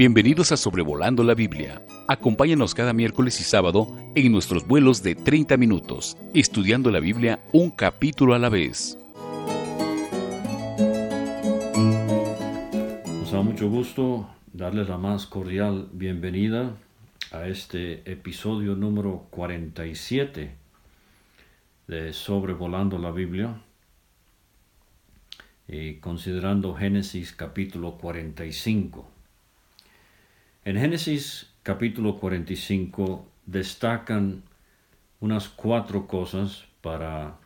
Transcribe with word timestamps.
Bienvenidos 0.00 0.50
a 0.50 0.56
Sobrevolando 0.56 1.22
la 1.22 1.34
Biblia. 1.34 1.84
Acompáñanos 2.08 2.74
cada 2.74 2.94
miércoles 2.94 3.38
y 3.38 3.44
sábado 3.44 3.86
en 4.14 4.32
nuestros 4.32 4.66
vuelos 4.66 5.02
de 5.02 5.14
30 5.14 5.58
minutos, 5.58 6.16
estudiando 6.32 6.90
la 6.90 7.00
Biblia 7.00 7.44
un 7.52 7.70
capítulo 7.70 8.32
a 8.32 8.38
la 8.38 8.48
vez. 8.48 8.96
Nos 13.06 13.30
da 13.30 13.42
mucho 13.42 13.68
gusto 13.68 14.26
darles 14.54 14.88
la 14.88 14.96
más 14.96 15.26
cordial 15.26 15.90
bienvenida 15.92 16.74
a 17.30 17.46
este 17.46 18.10
episodio 18.10 18.76
número 18.76 19.26
47 19.28 20.54
de 21.88 22.12
Sobrevolando 22.14 22.98
la 22.98 23.10
Biblia 23.10 23.60
y 25.68 25.96
considerando 25.96 26.74
Génesis 26.74 27.34
capítulo 27.34 27.98
45. 27.98 29.09
En 30.70 30.78
Génesis 30.78 31.52
capítulo 31.64 32.20
45 32.20 33.26
destacan 33.44 34.44
unas 35.18 35.48
cuatro 35.48 36.06
cosas 36.06 36.64
para 36.80 37.40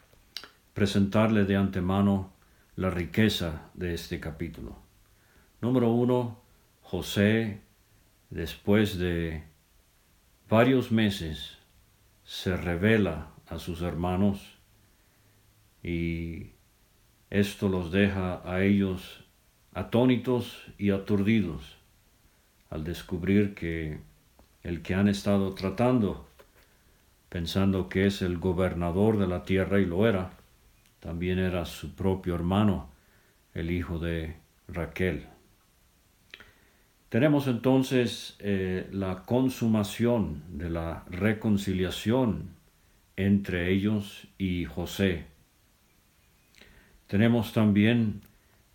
presentarle 0.74 1.46
de 1.46 1.56
antemano 1.56 2.34
la 2.76 2.90
riqueza 2.90 3.70
de 3.72 3.94
este 3.94 4.20
capítulo. 4.20 4.76
Número 5.62 5.90
uno, 5.90 6.42
José, 6.82 7.62
después 8.28 8.98
de 8.98 9.44
varios 10.50 10.92
meses, 10.92 11.56
se 12.24 12.54
revela 12.58 13.30
a 13.46 13.58
sus 13.58 13.80
hermanos 13.80 14.58
y 15.82 16.50
esto 17.30 17.70
los 17.70 17.90
deja 17.90 18.42
a 18.44 18.62
ellos 18.62 19.24
atónitos 19.72 20.66
y 20.76 20.90
aturdidos 20.90 21.73
al 22.74 22.82
descubrir 22.82 23.54
que 23.54 24.00
el 24.64 24.82
que 24.82 24.96
han 24.96 25.06
estado 25.06 25.54
tratando, 25.54 26.26
pensando 27.28 27.88
que 27.88 28.06
es 28.06 28.20
el 28.20 28.38
gobernador 28.38 29.16
de 29.16 29.28
la 29.28 29.44
tierra 29.44 29.78
y 29.78 29.86
lo 29.86 30.08
era, 30.08 30.32
también 30.98 31.38
era 31.38 31.66
su 31.66 31.94
propio 31.94 32.34
hermano, 32.34 32.88
el 33.54 33.70
hijo 33.70 34.00
de 34.00 34.34
Raquel. 34.66 35.28
Tenemos 37.10 37.46
entonces 37.46 38.34
eh, 38.40 38.88
la 38.90 39.22
consumación 39.22 40.42
de 40.48 40.68
la 40.68 41.04
reconciliación 41.08 42.48
entre 43.16 43.70
ellos 43.70 44.26
y 44.36 44.64
José. 44.64 45.26
Tenemos 47.06 47.52
también 47.52 48.22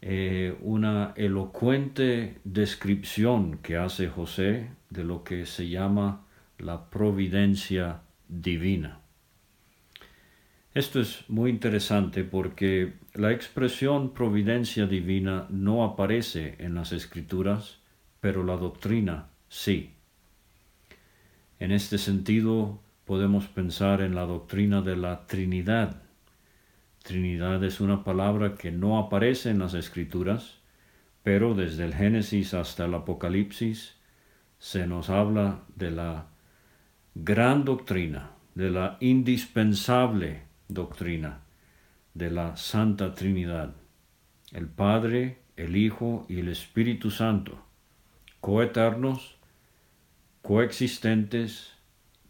eh, 0.02 0.58
una 0.62 1.14
elocuente 1.18 2.40
descripción 2.44 3.58
que 3.58 3.78
hace 3.78 4.08
José 4.08 4.70
de 4.90 5.04
lo 5.04 5.24
que 5.24 5.46
se 5.46 5.70
llama 5.70 6.26
la 6.58 6.90
providencia 6.90 8.02
divina. 8.28 9.00
Esto 10.74 11.02
es 11.02 11.26
muy 11.30 11.50
interesante 11.50 12.24
porque 12.24 12.94
la 13.14 13.32
expresión 13.32 14.14
providencia 14.14 14.86
divina 14.86 15.48
no 15.50 15.84
aparece 15.84 16.56
en 16.60 16.76
las 16.76 16.92
escrituras, 16.92 17.80
pero 18.22 18.44
la 18.44 18.56
doctrina 18.56 19.30
sí. 19.50 19.96
En 21.60 21.72
este 21.72 21.98
sentido 21.98 22.80
podemos 23.04 23.48
pensar 23.48 24.02
en 24.02 24.16
la 24.16 24.26
doctrina 24.26 24.82
de 24.82 24.96
la 24.96 25.26
Trinidad, 25.26 26.04
Trinidad 27.04 27.64
es 27.64 27.80
una 27.80 28.04
palabra 28.04 28.56
que 28.56 28.72
no 28.72 29.00
aparece 29.00 29.50
en 29.50 29.60
las 29.60 29.74
escrituras, 29.74 30.60
pero 31.24 31.54
desde 31.54 31.86
el 31.86 31.94
Génesis 31.94 32.54
hasta 32.54 32.86
el 32.86 32.94
Apocalipsis 32.94 33.96
se 34.58 34.88
nos 34.88 35.10
habla 35.10 35.62
de 35.76 35.92
la 35.92 36.28
gran 37.16 37.66
doctrina, 37.66 38.32
de 38.56 38.70
la 38.70 38.98
indispensable 39.00 40.44
doctrina 40.68 41.42
de 42.14 42.32
la 42.32 42.58
Santa 42.58 43.14
Trinidad, 43.14 43.74
el 44.52 44.68
Padre, 44.68 45.40
el 45.56 45.76
Hijo 45.78 46.26
y 46.28 46.40
el 46.40 46.50
Espíritu 46.50 47.12
Santo, 47.12 47.58
coeternos, 48.42 49.38
coexistentes, 50.42 51.74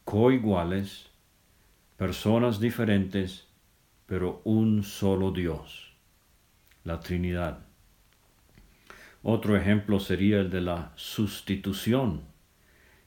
coiguales, 0.04 1.08
personas 1.98 2.60
diferentes, 2.60 3.48
pero 4.10 4.42
un 4.44 4.82
solo 4.82 5.30
Dios, 5.30 5.94
la 6.84 7.00
Trinidad. 7.00 7.60
Otro 9.22 9.56
ejemplo 9.56 10.00
sería 10.00 10.40
el 10.40 10.50
de 10.50 10.62
la 10.62 10.94
sustitución. 10.96 12.24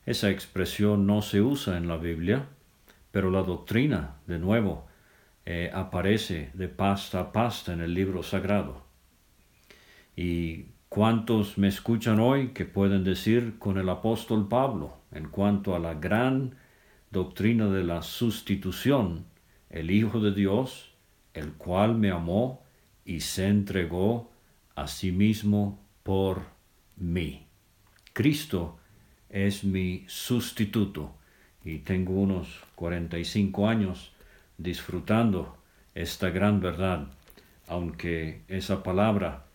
Esa 0.07 0.31
expresión 0.31 1.05
no 1.05 1.21
se 1.21 1.41
usa 1.43 1.77
en 1.77 1.89
la 1.89 1.97
Biblia, 1.97 2.47
pero 3.11 3.33
la 3.33 3.43
doctrina, 3.43 4.19
de 4.29 4.39
nuevo, 4.39 4.87
eh, 5.45 5.73
aparece 5.75 6.53
de 6.55 6.69
pasta 6.69 7.19
a 7.19 7.33
pasta 7.33 7.73
en 7.73 7.81
el 7.81 7.95
libro 7.95 8.23
sagrado. 8.23 8.85
¿Y 10.15 10.67
cuántos 10.89 11.59
me 11.59 11.67
escuchan 11.67 12.21
hoy 12.21 12.51
que 12.51 12.65
pueden 12.65 13.03
decir 13.03 13.59
con 13.59 13.77
el 13.77 13.89
apóstol 13.89 14.47
Pablo 14.47 14.99
en 15.11 15.29
cuanto 15.31 15.75
a 15.75 15.81
la 15.81 15.95
gran 15.95 16.55
doctrina 17.11 17.67
de 17.67 17.83
la 17.83 18.03
sustitución, 18.03 19.25
el 19.69 19.91
Hijo 19.91 20.21
de 20.21 20.33
Dios 20.33 20.92
el 21.35 21.53
cual 21.53 21.97
me 21.97 22.11
amó 22.11 22.63
y 23.05 23.21
se 23.21 23.49
entregó 23.49 24.31
a 24.75 24.87
sí 24.87 25.13
mismo 25.13 25.79
por 26.03 26.43
mí. 26.97 27.47
Cristo 28.13 28.79
es 29.29 29.65
mi 29.65 30.05
sustituto 30.09 31.15
y 31.65 31.79
tengo 31.79 32.15
unos 32.15 32.61
45 32.75 33.69
años 33.69 34.13
disfrutando 34.59 35.57
esta 35.95 36.31
gran 36.31 36.61
verdad, 36.61 37.07
aunque 37.67 38.43
esa 38.49 38.83
palabra 38.83 39.47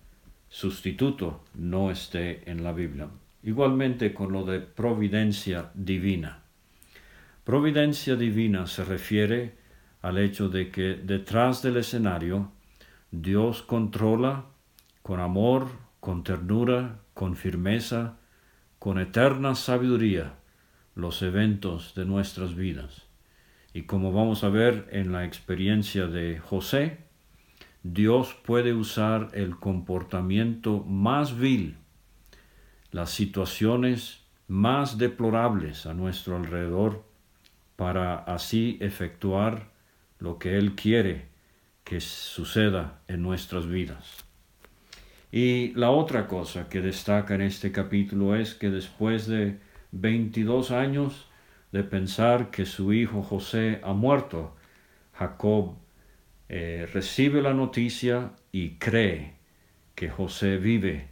sustituto 0.50 1.44
no 1.54 1.92
esté 1.92 2.50
en 2.50 2.64
la 2.64 2.72
Biblia. 2.72 3.10
Igualmente 3.44 4.14
con 4.14 4.32
lo 4.32 4.44
de 4.44 4.60
providencia 4.60 5.72
divina. 5.74 6.44
Providencia 7.44 8.16
divina 8.16 8.68
se 8.68 8.84
refiere 8.84 9.56
al 10.02 10.18
hecho 10.18 10.50
de 10.50 10.70
que 10.72 10.96
detrás 10.96 11.62
del 11.62 11.78
escenario 11.78 12.52
Dios 13.12 13.62
controla 13.62 14.46
con 15.02 15.20
amor, 15.20 15.68
con 16.00 16.24
ternura, 16.24 17.00
con 17.14 17.36
firmeza, 17.36 18.18
con 18.80 19.00
eterna 19.00 19.56
sabiduría 19.56 20.36
los 20.96 21.22
eventos 21.22 21.96
de 21.96 22.06
nuestras 22.06 22.56
vidas. 22.56 23.08
Y 23.74 23.84
como 23.84 24.12
vamos 24.12 24.44
a 24.44 24.50
ver 24.50 24.88
en 24.92 25.12
la 25.12 25.26
experiencia 25.26 26.08
de 26.08 26.40
José, 26.40 27.06
Dios 27.84 28.36
puede 28.46 28.74
usar 28.74 29.30
el 29.34 29.58
comportamiento 29.58 30.84
más 30.84 31.38
vil, 31.38 31.78
las 32.92 33.12
situaciones 33.12 34.26
más 34.48 34.98
deplorables 34.98 35.86
a 35.86 35.94
nuestro 35.94 36.36
alrededor, 36.36 37.06
para 37.76 38.16
así 38.16 38.78
efectuar 38.82 39.77
lo 40.20 40.40
que 40.40 40.58
Él 40.58 40.76
quiere 40.76 41.28
que 41.84 42.00
suceda 42.02 43.02
en 43.08 43.22
nuestras 43.22 43.68
vidas. 43.68 44.26
Y 45.32 45.74
la 45.74 45.92
otra 45.92 46.28
cosa 46.28 46.70
que 46.70 46.82
destaca 46.82 47.36
en 47.36 47.42
este 47.42 47.72
capítulo 47.72 48.36
es 48.36 48.54
que 48.54 48.70
después 48.70 49.28
de 49.28 49.60
22 49.92 50.72
años 50.72 51.30
de 51.72 51.84
pensar 51.84 52.50
que 52.50 52.66
su 52.66 52.94
hijo 52.94 53.22
José 53.22 53.80
ha 53.84 53.94
muerto, 53.94 54.56
Jacob 55.14 55.76
eh, 56.50 56.88
recibe 56.94 57.42
la 57.42 57.54
noticia 57.54 58.32
y 58.52 58.76
cree 58.76 59.36
que 59.96 60.10
José 60.10 60.58
vive 60.58 61.10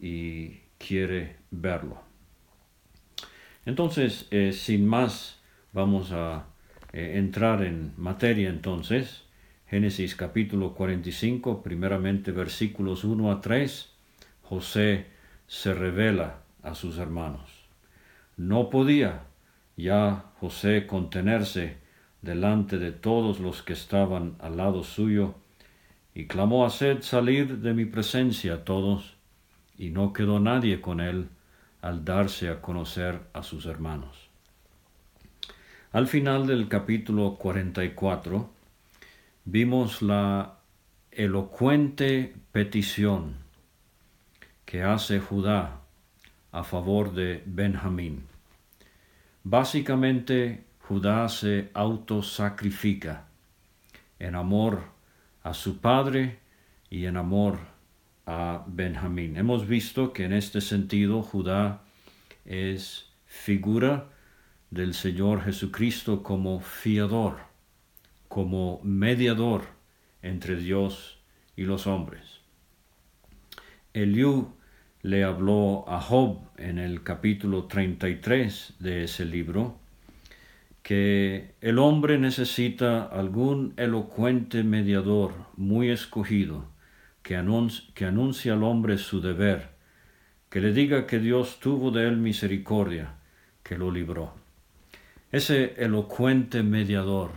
y 0.00 0.60
quiere 0.78 1.36
verlo. 1.50 2.00
Entonces, 3.66 4.26
eh, 4.30 4.52
sin 4.52 4.86
más, 4.86 5.40
vamos 5.72 6.12
a 6.12 6.46
eh, 6.92 7.18
entrar 7.18 7.62
en 7.62 7.92
materia 7.96 8.48
entonces. 8.48 9.24
Génesis 9.66 10.16
capítulo 10.16 10.74
45, 10.74 11.62
primeramente 11.62 12.32
versículos 12.32 13.04
1 13.04 13.30
a 13.30 13.40
3, 13.40 13.92
José 14.42 15.06
se 15.46 15.74
revela 15.74 16.42
a 16.62 16.74
sus 16.74 16.98
hermanos. 16.98 17.68
No 18.36 18.68
podía 18.68 19.22
ya 19.76 20.24
José 20.40 20.86
contenerse 20.86 21.76
delante 22.22 22.78
de 22.78 22.92
todos 22.92 23.40
los 23.40 23.62
que 23.62 23.72
estaban 23.72 24.36
al 24.40 24.56
lado 24.56 24.82
suyo, 24.82 25.34
y 26.14 26.26
clamó 26.26 26.66
a 26.66 26.70
sed 26.70 27.02
salir 27.02 27.58
de 27.58 27.72
mi 27.72 27.84
presencia 27.84 28.64
todos, 28.64 29.16
y 29.78 29.90
no 29.90 30.12
quedó 30.12 30.40
nadie 30.40 30.80
con 30.80 31.00
él 31.00 31.28
al 31.80 32.04
darse 32.04 32.48
a 32.48 32.60
conocer 32.60 33.20
a 33.32 33.42
sus 33.42 33.66
hermanos. 33.66 34.29
Al 35.92 36.06
final 36.06 36.46
del 36.46 36.68
capítulo 36.68 37.34
44 37.34 38.48
vimos 39.44 40.02
la 40.02 40.58
elocuente 41.10 42.32
petición 42.52 43.34
que 44.64 44.84
hace 44.84 45.18
Judá 45.18 45.80
a 46.52 46.62
favor 46.62 47.12
de 47.12 47.42
Benjamín. 47.44 48.22
Básicamente, 49.42 50.62
Judá 50.78 51.28
se 51.28 51.70
autosacrifica 51.74 53.26
en 54.20 54.36
amor 54.36 54.84
a 55.42 55.54
su 55.54 55.78
padre 55.78 56.38
y 56.88 57.06
en 57.06 57.16
amor 57.16 57.58
a 58.26 58.62
Benjamín. 58.68 59.36
Hemos 59.36 59.66
visto 59.66 60.12
que 60.12 60.22
en 60.22 60.34
este 60.34 60.60
sentido 60.60 61.24
Judá 61.24 61.82
es 62.44 63.06
figura 63.26 64.06
del 64.70 64.94
Señor 64.94 65.42
Jesucristo 65.42 66.22
como 66.22 66.60
fiador, 66.60 67.38
como 68.28 68.80
mediador 68.82 69.64
entre 70.22 70.56
Dios 70.56 71.18
y 71.56 71.64
los 71.64 71.86
hombres. 71.86 72.40
Eliú 73.92 74.54
le 75.02 75.24
habló 75.24 75.84
a 75.88 76.00
Job 76.00 76.38
en 76.56 76.78
el 76.78 77.02
capítulo 77.02 77.64
33 77.64 78.74
de 78.78 79.04
ese 79.04 79.24
libro 79.24 79.78
que 80.82 81.54
el 81.60 81.78
hombre 81.78 82.18
necesita 82.18 83.04
algún 83.04 83.74
elocuente 83.76 84.62
mediador 84.62 85.32
muy 85.56 85.90
escogido 85.90 86.66
que, 87.22 87.36
anuncie, 87.36 88.50
al 88.50 88.62
hombre 88.62 88.98
su 88.98 89.20
deber, 89.20 89.70
que 90.48 90.60
le 90.60 90.72
diga 90.72 91.06
que 91.06 91.18
Dios 91.18 91.60
tuvo 91.60 91.90
de 91.90 92.08
él 92.08 92.16
misericordia, 92.16 93.14
que 93.62 93.76
lo 93.76 93.90
libró. 93.90 94.39
Ese 95.32 95.74
elocuente 95.82 96.62
mediador 96.62 97.30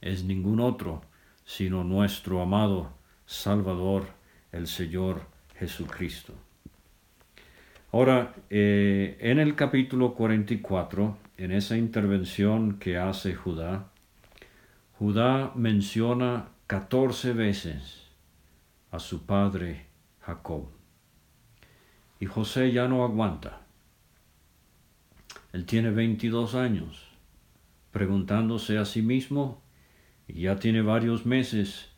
es 0.00 0.24
ningún 0.24 0.60
otro 0.60 1.02
sino 1.50 1.82
nuestro 1.82 2.40
amado 2.42 2.92
Salvador, 3.26 4.06
el 4.52 4.68
Señor 4.68 5.22
Jesucristo. 5.58 6.32
Ahora, 7.90 8.34
eh, 8.50 9.16
en 9.18 9.40
el 9.40 9.56
capítulo 9.56 10.14
44, 10.14 11.18
en 11.38 11.50
esa 11.50 11.76
intervención 11.76 12.78
que 12.78 12.98
hace 12.98 13.34
Judá, 13.34 13.90
Judá 14.96 15.50
menciona 15.56 16.50
catorce 16.68 17.32
veces 17.32 18.12
a 18.92 19.00
su 19.00 19.26
padre 19.26 19.86
Jacob. 20.20 20.68
Y 22.20 22.26
José 22.26 22.70
ya 22.70 22.86
no 22.86 23.02
aguanta. 23.02 23.62
Él 25.52 25.66
tiene 25.66 25.90
22 25.90 26.54
años, 26.54 27.09
preguntándose 27.92 28.78
a 28.78 28.84
sí 28.84 29.02
mismo, 29.02 29.62
y 30.28 30.42
ya 30.42 30.56
tiene 30.56 30.82
varios 30.82 31.26
meses 31.26 31.90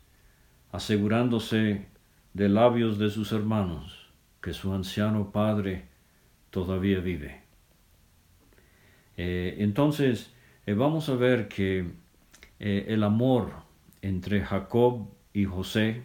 asegurándose 0.71 1.85
de 2.33 2.49
labios 2.49 2.97
de 2.97 3.09
sus 3.11 3.31
hermanos 3.31 4.11
que 4.41 4.53
su 4.53 4.73
anciano 4.73 5.31
padre 5.31 5.85
todavía 6.49 6.99
vive. 6.99 7.41
Eh, 9.17 9.57
entonces, 9.59 10.33
eh, 10.65 10.73
vamos 10.73 11.09
a 11.09 11.15
ver 11.15 11.47
que 11.47 11.91
eh, 12.59 12.85
el 12.89 13.03
amor 13.03 13.53
entre 14.01 14.43
Jacob 14.43 15.07
y 15.33 15.45
José 15.45 16.03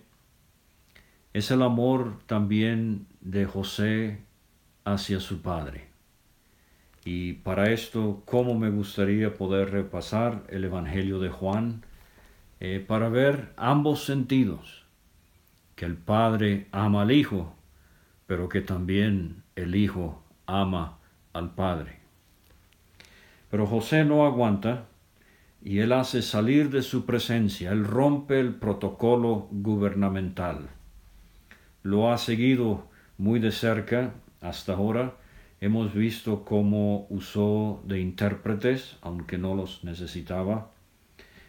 es 1.33 1.51
el 1.51 1.63
amor 1.63 2.19
también 2.27 3.07
de 3.21 3.47
José 3.47 4.19
hacia 4.85 5.21
su 5.21 5.43
padre. 5.43 5.88
Y 7.11 7.35
para 7.35 7.71
esto, 7.71 8.23
¿cómo 8.27 8.59
me 8.59 8.71
gustaría 8.71 9.35
poder 9.35 9.71
repasar 9.71 10.45
el 10.49 10.65
Evangelio 10.65 11.19
de 11.19 11.31
Juan? 11.31 11.85
para 12.89 13.09
ver 13.09 13.53
ambos 13.57 14.05
sentidos, 14.05 14.85
que 15.77 15.85
el 15.85 15.97
Padre 15.97 16.67
ama 16.73 17.03
al 17.03 17.13
Hijo 17.13 17.55
pero 18.29 18.51
que 18.51 18.61
también 18.61 19.43
el 19.57 19.75
Hijo 19.75 20.23
ama 20.45 20.99
al 21.33 21.55
Padre. 21.55 21.97
Pero 23.51 23.67
José 23.67 24.05
no 24.05 24.27
aguanta 24.27 24.85
y 25.65 25.79
él 25.79 25.93
hace 25.93 26.21
salir 26.21 26.69
de 26.69 26.83
su 26.83 27.07
presencia, 27.07 27.73
él 27.73 27.87
rompe 27.87 28.39
el 28.39 28.55
protocolo 28.55 29.49
gubernamental. 29.51 30.69
Lo 31.83 32.13
ha 32.13 32.19
seguido 32.19 32.87
muy 33.17 33.41
de 33.41 33.51
cerca 33.51 34.13
hasta 34.43 34.75
ahora. 34.75 35.15
Hemos 35.61 35.93
visto 35.93 36.45
cómo 36.45 37.07
usó 37.11 37.83
de 37.85 38.01
intérpretes, 38.01 38.97
aunque 39.01 39.39
no 39.39 39.57
los 39.57 39.83
necesitaba. 39.83 40.71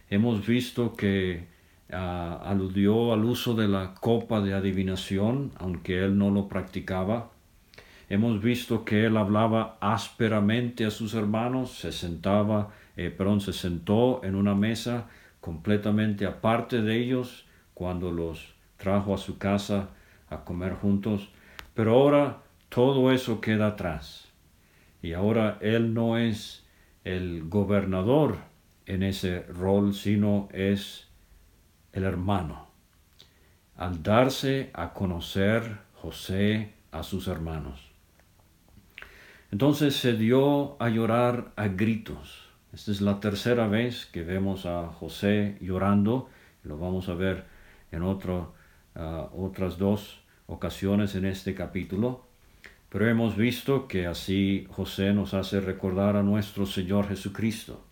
Hemos 0.08 0.44
visto 0.46 0.94
que 0.94 1.46
aludió 1.92 3.12
al 3.12 3.24
uso 3.24 3.54
de 3.54 3.68
la 3.68 3.94
copa 3.94 4.40
de 4.40 4.54
adivinación, 4.54 5.52
aunque 5.56 6.04
él 6.04 6.18
no 6.18 6.30
lo 6.30 6.48
practicaba. 6.48 7.30
Hemos 8.08 8.42
visto 8.42 8.84
que 8.84 9.06
él 9.06 9.16
hablaba 9.16 9.78
ásperamente 9.80 10.84
a 10.84 10.90
sus 10.90 11.14
hermanos, 11.14 11.78
se 11.78 11.92
sentaba, 11.92 12.70
eh, 12.96 13.10
perdón, 13.10 13.40
se 13.40 13.52
sentó 13.52 14.24
en 14.24 14.34
una 14.34 14.56
mesa 14.56 15.06
completamente 15.40 16.26
aparte 16.26 16.82
de 16.82 16.98
ellos 16.98 17.46
cuando 17.74 18.10
los 18.10 18.54
trajo 18.76 19.14
a 19.14 19.18
su 19.18 19.38
casa 19.38 19.90
a 20.28 20.44
comer 20.44 20.74
juntos. 20.74 21.28
Pero 21.74 21.94
ahora 21.94 22.42
todo 22.70 23.12
eso 23.12 23.40
queda 23.40 23.66
atrás. 23.66 24.28
Y 25.02 25.12
ahora 25.12 25.58
él 25.60 25.92
no 25.92 26.16
es 26.16 26.64
el 27.04 27.48
gobernador 27.48 28.38
en 28.86 29.02
ese 29.02 29.42
rol, 29.42 29.94
sino 29.94 30.48
es 30.52 31.08
el 31.92 32.04
hermano, 32.04 32.68
al 33.76 34.02
darse 34.02 34.70
a 34.72 34.92
conocer 34.92 35.78
José 35.94 36.72
a 36.92 37.02
sus 37.02 37.28
hermanos. 37.28 37.90
Entonces 39.50 39.96
se 39.96 40.12
dio 40.14 40.80
a 40.80 40.88
llorar 40.88 41.52
a 41.56 41.68
gritos. 41.68 42.48
Esta 42.72 42.92
es 42.92 43.00
la 43.00 43.18
tercera 43.18 43.66
vez 43.66 44.06
que 44.06 44.22
vemos 44.22 44.64
a 44.64 44.88
José 44.88 45.58
llorando. 45.60 46.28
Lo 46.62 46.78
vamos 46.78 47.08
a 47.08 47.14
ver 47.14 47.46
en 47.90 48.02
ah, 48.04 49.28
otras 49.34 49.78
dos 49.78 50.20
ocasiones 50.46 51.16
en 51.16 51.24
este 51.24 51.54
capítulo. 51.54 52.29
Pero 52.90 53.08
hemos 53.08 53.36
visto 53.36 53.86
que 53.86 54.06
así 54.06 54.66
José 54.68 55.12
nos 55.12 55.32
hace 55.32 55.60
recordar 55.60 56.16
a 56.16 56.24
nuestro 56.24 56.66
Señor 56.66 57.08
Jesucristo. 57.08 57.86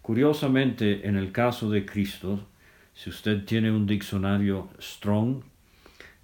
Curiosamente, 0.00 1.06
en 1.06 1.16
el 1.16 1.32
caso 1.32 1.70
de 1.70 1.84
Cristo, 1.84 2.48
si 2.94 3.10
usted 3.10 3.44
tiene 3.44 3.70
un 3.70 3.86
diccionario 3.86 4.70
Strong, 4.80 5.42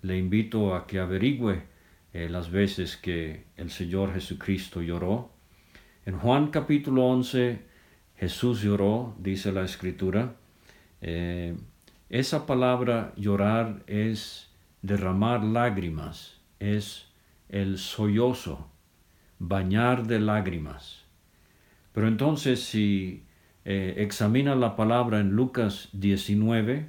le 0.03 0.17
invito 0.19 0.75
a 0.75 0.87
que 0.87 0.99
averigüe 0.99 1.65
eh, 2.15 2.29
las 2.31 2.51
veces 2.51 2.97
que 2.97 3.45
el 3.59 3.71
Señor 3.71 4.15
Jesucristo 4.15 4.81
lloró. 4.81 5.31
En 6.07 6.19
Juan 6.19 6.49
capítulo 6.49 7.05
11, 7.05 7.61
Jesús 8.17 8.63
lloró, 8.63 9.15
dice 9.19 9.53
la 9.53 9.65
escritura. 9.65 10.35
Eh, 11.03 11.55
esa 12.09 12.47
palabra 12.47 13.13
llorar 13.17 13.83
es 13.87 14.49
derramar 14.81 15.45
lágrimas, 15.45 16.41
es 16.59 17.06
el 17.49 17.79
sollozo, 17.79 18.71
bañar 19.39 20.07
de 20.07 20.21
lágrimas. 20.21 21.05
Pero 21.93 22.09
entonces 22.09 22.63
si 22.63 23.25
eh, 23.65 23.95
examina 23.99 24.55
la 24.55 24.77
palabra 24.77 25.21
en 25.21 25.31
Lucas 25.31 25.89
19, 25.93 26.87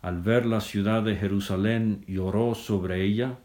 al 0.00 0.20
ver 0.20 0.46
la 0.46 0.60
ciudad 0.60 1.02
de 1.02 1.16
Jerusalén 1.16 2.04
lloró 2.06 2.54
sobre 2.54 3.04
ella. 3.04 3.38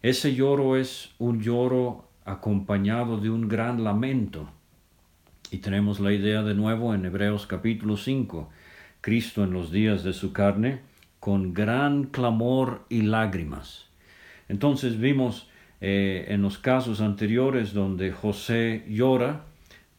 Ese 0.00 0.34
lloro 0.34 0.76
es 0.76 1.12
un 1.18 1.40
lloro 1.40 2.08
acompañado 2.24 3.18
de 3.18 3.30
un 3.30 3.48
gran 3.48 3.84
lamento. 3.84 4.48
Y 5.50 5.58
tenemos 5.58 6.00
la 6.00 6.12
idea 6.12 6.42
de 6.42 6.54
nuevo 6.54 6.94
en 6.94 7.04
Hebreos 7.04 7.46
capítulo 7.46 7.96
5, 7.96 8.48
Cristo 9.00 9.44
en 9.44 9.52
los 9.52 9.72
días 9.72 10.04
de 10.04 10.12
su 10.12 10.32
carne, 10.32 10.80
con 11.18 11.52
gran 11.52 12.04
clamor 12.04 12.84
y 12.88 13.02
lágrimas. 13.02 13.86
Entonces 14.48 14.98
vimos 14.98 15.48
eh, 15.84 16.26
en 16.28 16.42
los 16.42 16.58
casos 16.58 17.00
anteriores 17.00 17.72
donde 17.72 18.12
José 18.12 18.84
llora, 18.88 19.46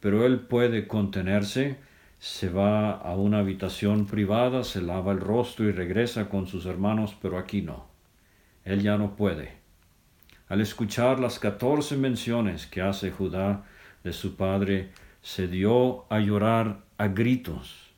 pero 0.00 0.24
él 0.24 0.40
puede 0.40 0.88
contenerse, 0.88 1.76
se 2.18 2.48
va 2.48 2.92
a 2.92 3.14
una 3.16 3.40
habitación 3.40 4.06
privada, 4.06 4.64
se 4.64 4.80
lava 4.80 5.12
el 5.12 5.20
rostro 5.20 5.68
y 5.68 5.72
regresa 5.72 6.30
con 6.30 6.46
sus 6.46 6.64
hermanos, 6.64 7.14
pero 7.20 7.36
aquí 7.36 7.60
no. 7.60 7.84
Él 8.64 8.80
ya 8.80 8.96
no 8.96 9.14
puede. 9.14 9.52
Al 10.48 10.62
escuchar 10.62 11.20
las 11.20 11.38
catorce 11.38 11.98
menciones 11.98 12.66
que 12.66 12.80
hace 12.80 13.10
Judá 13.10 13.66
de 14.04 14.14
su 14.14 14.36
padre, 14.36 14.88
se 15.20 15.48
dio 15.48 16.06
a 16.10 16.18
llorar 16.18 16.80
a 16.96 17.08
gritos. 17.08 17.92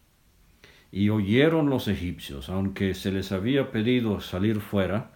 Y 0.90 1.10
oyeron 1.10 1.70
los 1.70 1.86
egipcios, 1.86 2.48
aunque 2.48 2.94
se 2.94 3.12
les 3.12 3.30
había 3.30 3.70
pedido 3.70 4.20
salir 4.20 4.58
fuera, 4.58 5.15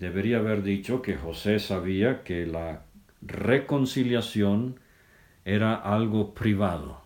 debería 0.00 0.38
haber 0.38 0.62
dicho 0.62 1.02
que 1.02 1.16
José 1.16 1.58
sabía 1.58 2.24
que 2.24 2.46
la 2.46 2.84
reconciliación 3.20 4.80
era 5.44 5.74
algo 5.74 6.32
privado 6.32 7.02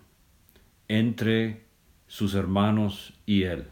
entre 0.86 1.64
sus 2.06 2.34
hermanos 2.34 3.12
y 3.26 3.42
él. 3.42 3.64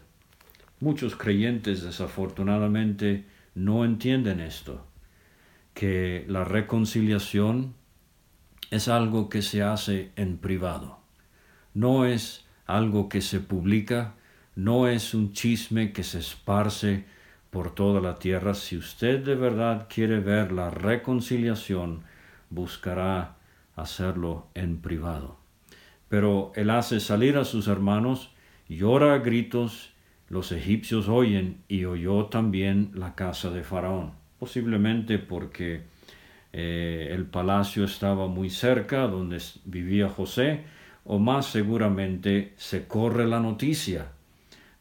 Muchos 0.81 1.15
creyentes 1.15 1.81
desafortunadamente 1.81 3.25
no 3.55 3.85
entienden 3.85 4.39
esto. 4.39 4.85
que 5.73 6.23
la 6.27 6.43
reconciliación 6.43 7.73
es 8.69 8.87
algo 8.87 9.27
que 9.27 9.41
se 9.41 9.63
hace 9.63 10.11
en 10.15 10.37
privado. 10.37 10.99
No 11.73 12.05
es 12.05 12.45
algo 12.67 13.09
que 13.09 13.21
se 13.21 13.39
publica, 13.39 14.13
no 14.55 14.87
es 14.87 15.15
un 15.15 15.33
chisme 15.33 15.91
que 15.91 16.03
se 16.03 16.19
esparce 16.19 17.05
por 17.53 17.75
toda 17.75 18.01
la 18.01 18.15
tierra. 18.15 18.55
Si 18.55 18.75
usted 18.75 19.23
de 19.23 19.35
verdad 19.35 19.87
quiere 19.87 20.19
ver 20.19 20.51
la 20.51 20.71
reconciliación, 20.71 22.01
buscará 22.49 23.35
hacerlo 23.75 24.47
en 24.55 24.81
privado. 24.81 25.37
Pero 26.09 26.51
él 26.55 26.71
hace 26.71 26.99
salir 26.99 27.37
a 27.37 27.45
sus 27.45 27.67
hermanos, 27.67 28.31
llora 28.67 29.13
a 29.13 29.19
gritos, 29.19 29.93
los 30.29 30.51
egipcios 30.51 31.07
oyen 31.07 31.61
y 31.67 31.85
oyó 31.85 32.25
también 32.25 32.89
la 32.95 33.13
casa 33.13 33.51
de 33.51 33.63
Faraón, 33.63 34.13
posiblemente 34.39 35.19
porque 35.19 35.83
eh, 36.53 37.09
el 37.11 37.25
palacio 37.25 37.85
estaba 37.85 38.27
muy 38.27 38.49
cerca 38.49 39.07
donde 39.07 39.39
vivía 39.65 40.09
José, 40.09 40.63
o 41.05 41.19
más 41.19 41.45
seguramente 41.47 42.53
se 42.57 42.87
corre 42.87 43.27
la 43.27 43.39
noticia 43.39 44.07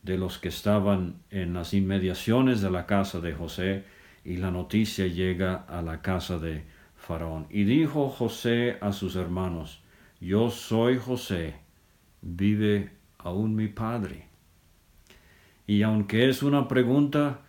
de 0.02 0.18
los 0.18 0.38
que 0.38 0.48
estaban 0.48 1.22
en 1.30 1.54
las 1.54 1.74
inmediaciones 1.74 2.60
de 2.60 2.70
la 2.70 2.86
casa 2.86 3.20
de 3.20 3.32
José, 3.32 3.84
y 4.24 4.36
la 4.36 4.50
noticia 4.50 5.06
llega 5.06 5.64
a 5.68 5.82
la 5.82 6.02
casa 6.02 6.38
de 6.38 6.64
Faraón. 6.96 7.46
Y 7.50 7.64
dijo 7.64 8.08
José 8.08 8.78
a 8.80 8.92
sus 8.92 9.16
hermanos, 9.16 9.82
Yo 10.20 10.50
soy 10.50 10.98
José, 10.98 11.56
vive 12.20 12.90
aún 13.18 13.54
mi 13.54 13.68
padre. 13.68 14.28
Y 15.66 15.82
aunque 15.82 16.28
es 16.28 16.42
una 16.42 16.68
pregunta, 16.68 17.40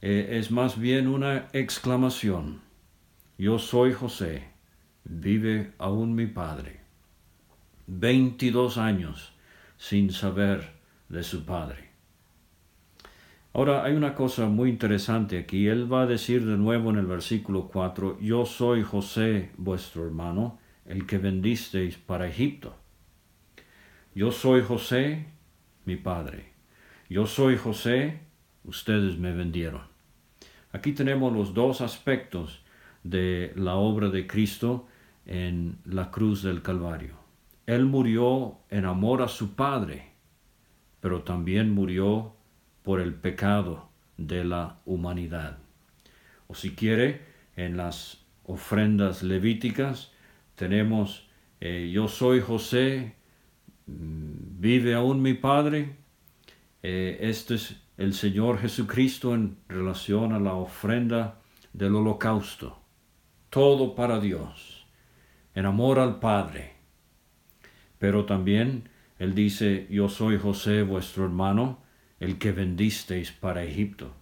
eh, 0.00 0.38
es 0.38 0.50
más 0.50 0.78
bien 0.78 1.08
una 1.08 1.48
exclamación. 1.52 2.60
Yo 3.38 3.58
soy 3.58 3.92
José, 3.92 4.48
vive 5.04 5.72
aún 5.78 6.14
mi 6.14 6.26
padre. 6.26 6.80
Veintidós 7.86 8.78
años 8.78 9.32
sin 9.76 10.10
saber 10.10 10.72
de 11.08 11.22
su 11.22 11.44
padre. 11.44 11.87
Ahora 13.58 13.82
hay 13.82 13.94
una 13.94 14.14
cosa 14.14 14.46
muy 14.46 14.70
interesante 14.70 15.36
aquí. 15.36 15.66
Él 15.66 15.92
va 15.92 16.02
a 16.02 16.06
decir 16.06 16.46
de 16.46 16.56
nuevo 16.56 16.90
en 16.90 16.96
el 16.96 17.06
versículo 17.06 17.66
4, 17.66 18.20
yo 18.20 18.46
soy 18.46 18.84
José, 18.84 19.50
vuestro 19.56 20.06
hermano, 20.06 20.60
el 20.86 21.08
que 21.08 21.18
vendisteis 21.18 21.96
para 21.96 22.28
Egipto. 22.28 22.76
Yo 24.14 24.30
soy 24.30 24.62
José, 24.62 25.26
mi 25.86 25.96
padre. 25.96 26.52
Yo 27.10 27.26
soy 27.26 27.56
José, 27.56 28.20
ustedes 28.62 29.18
me 29.18 29.32
vendieron. 29.32 29.82
Aquí 30.70 30.92
tenemos 30.92 31.32
los 31.32 31.52
dos 31.52 31.80
aspectos 31.80 32.62
de 33.02 33.52
la 33.56 33.74
obra 33.74 34.08
de 34.08 34.28
Cristo 34.28 34.86
en 35.26 35.78
la 35.84 36.12
cruz 36.12 36.44
del 36.44 36.62
Calvario. 36.62 37.16
Él 37.66 37.86
murió 37.86 38.58
en 38.70 38.84
amor 38.84 39.20
a 39.20 39.26
su 39.26 39.56
Padre, 39.56 40.12
pero 41.00 41.22
también 41.22 41.74
murió 41.74 42.37
por 42.88 43.02
el 43.02 43.12
pecado 43.12 43.90
de 44.16 44.44
la 44.44 44.78
humanidad. 44.86 45.58
O 46.46 46.54
si 46.54 46.74
quiere, 46.74 47.20
en 47.54 47.76
las 47.76 48.24
ofrendas 48.44 49.22
levíticas 49.22 50.10
tenemos, 50.54 51.28
eh, 51.60 51.90
yo 51.92 52.08
soy 52.08 52.40
José, 52.40 53.14
mm, 53.84 54.58
vive 54.58 54.94
aún 54.94 55.20
mi 55.20 55.34
Padre. 55.34 55.96
Eh, 56.82 57.18
este 57.20 57.56
es 57.56 57.76
el 57.98 58.14
Señor 58.14 58.58
Jesucristo 58.58 59.34
en 59.34 59.58
relación 59.68 60.32
a 60.32 60.40
la 60.40 60.54
ofrenda 60.54 61.42
del 61.74 61.94
holocausto 61.94 62.80
todo 63.50 63.94
para 63.94 64.18
Dios, 64.18 64.86
en 65.54 65.66
amor 65.66 65.98
al 65.98 66.20
Padre. 66.20 66.72
Pero 67.98 68.24
también 68.24 68.88
Él 69.18 69.34
dice, 69.34 69.86
yo 69.90 70.08
soy 70.08 70.38
José 70.38 70.84
vuestro 70.84 71.26
hermano, 71.26 71.86
el 72.20 72.38
que 72.38 72.52
vendisteis 72.52 73.32
para 73.32 73.64
Egipto. 73.64 74.12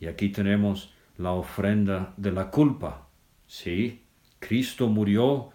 Y 0.00 0.06
aquí 0.06 0.28
tenemos 0.30 0.94
la 1.16 1.32
ofrenda 1.32 2.14
de 2.16 2.32
la 2.32 2.50
culpa. 2.50 3.08
Sí, 3.46 4.02
Cristo 4.38 4.88
murió 4.88 5.50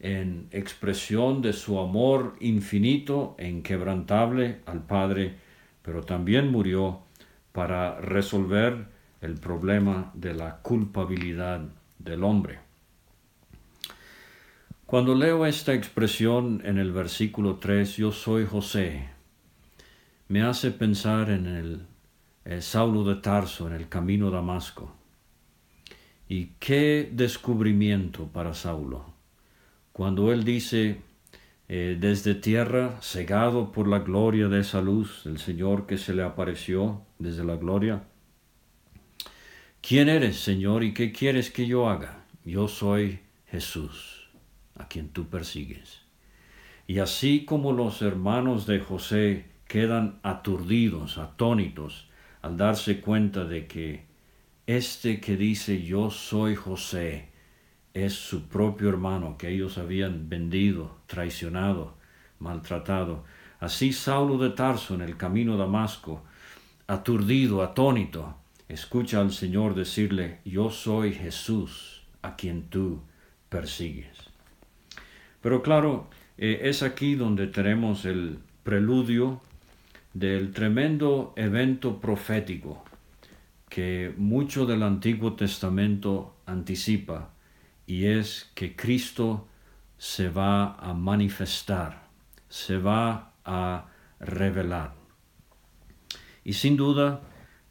en 0.00 0.48
expresión 0.50 1.40
de 1.40 1.52
su 1.52 1.78
amor 1.78 2.36
infinito 2.40 3.36
e 3.38 3.48
inquebrantable 3.48 4.60
al 4.66 4.84
Padre, 4.84 5.36
pero 5.82 6.02
también 6.02 6.50
murió 6.50 7.00
para 7.52 8.00
resolver 8.00 8.88
el 9.20 9.34
problema 9.34 10.10
de 10.14 10.34
la 10.34 10.56
culpabilidad 10.58 11.62
del 11.98 12.24
hombre. 12.24 12.58
Cuando 14.84 15.14
leo 15.14 15.46
esta 15.46 15.72
expresión 15.72 16.60
en 16.64 16.78
el 16.78 16.92
versículo 16.92 17.56
3, 17.56 17.96
yo 17.96 18.12
soy 18.12 18.44
José, 18.44 19.08
me 20.28 20.42
hace 20.42 20.70
pensar 20.70 21.30
en 21.30 21.46
el, 21.46 22.60
Saulo 22.60 23.04
de 23.04 23.20
Tarso 23.20 23.66
en 23.66 23.74
el 23.74 23.88
camino 23.88 24.28
a 24.28 24.32
Damasco. 24.32 24.94
Y 26.28 26.52
qué 26.58 27.10
descubrimiento 27.12 28.28
para 28.28 28.54
Saulo. 28.54 29.14
Cuando 29.92 30.32
él 30.32 30.44
dice, 30.44 31.00
eh, 31.68 31.96
desde 31.98 32.34
tierra, 32.34 32.98
cegado 33.00 33.72
por 33.72 33.88
la 33.88 34.00
gloria 34.00 34.48
de 34.48 34.60
esa 34.60 34.80
luz, 34.80 35.24
el 35.26 35.38
Señor 35.38 35.86
que 35.86 35.96
se 35.96 36.12
le 36.14 36.22
apareció 36.22 37.02
desde 37.18 37.44
la 37.44 37.56
gloria, 37.56 38.02
¿Quién 39.86 40.08
eres, 40.08 40.38
Señor, 40.40 40.82
y 40.82 40.94
qué 40.94 41.12
quieres 41.12 41.50
que 41.50 41.66
yo 41.66 41.90
haga? 41.90 42.24
Yo 42.42 42.68
soy 42.68 43.18
Jesús, 43.48 44.30
a 44.76 44.88
quien 44.88 45.10
tú 45.10 45.28
persigues. 45.28 46.00
Y 46.86 47.00
así 47.00 47.44
como 47.44 47.70
los 47.72 48.00
hermanos 48.00 48.64
de 48.64 48.80
José 48.80 49.44
quedan 49.66 50.18
aturdidos, 50.22 51.18
atónitos, 51.18 52.08
al 52.42 52.56
darse 52.56 53.00
cuenta 53.00 53.44
de 53.44 53.66
que 53.66 54.04
este 54.66 55.20
que 55.20 55.36
dice 55.36 55.82
yo 55.82 56.10
soy 56.10 56.54
José 56.54 57.28
es 57.92 58.14
su 58.14 58.48
propio 58.48 58.88
hermano 58.88 59.38
que 59.38 59.48
ellos 59.48 59.78
habían 59.78 60.28
vendido, 60.28 60.98
traicionado, 61.06 61.94
maltratado. 62.38 63.24
Así 63.60 63.92
Saulo 63.92 64.36
de 64.38 64.50
Tarso 64.50 64.94
en 64.94 65.00
el 65.00 65.16
camino 65.16 65.54
a 65.54 65.56
Damasco, 65.56 66.22
aturdido, 66.86 67.62
atónito, 67.62 68.36
escucha 68.68 69.20
al 69.20 69.32
Señor 69.32 69.74
decirle, 69.74 70.40
yo 70.44 70.70
soy 70.70 71.12
Jesús 71.12 72.02
a 72.22 72.36
quien 72.36 72.64
tú 72.64 73.00
persigues. 73.48 74.30
Pero 75.40 75.62
claro, 75.62 76.08
eh, 76.36 76.60
es 76.64 76.82
aquí 76.82 77.14
donde 77.14 77.46
tenemos 77.46 78.04
el 78.04 78.38
preludio 78.64 79.40
del 80.14 80.52
tremendo 80.52 81.34
evento 81.36 82.00
profético 82.00 82.84
que 83.68 84.14
mucho 84.16 84.66
del 84.66 84.82
Antiguo 84.82 85.34
Testamento 85.34 86.36
anticipa 86.46 87.30
y 87.86 88.06
es 88.06 88.50
que 88.54 88.74
Cristo 88.76 89.48
se 89.98 90.28
va 90.28 90.74
a 90.76 90.94
manifestar, 90.94 92.08
se 92.48 92.78
va 92.78 93.34
a 93.44 93.88
revelar. 94.20 94.94
Y 96.44 96.52
sin 96.54 96.76
duda, 96.76 97.20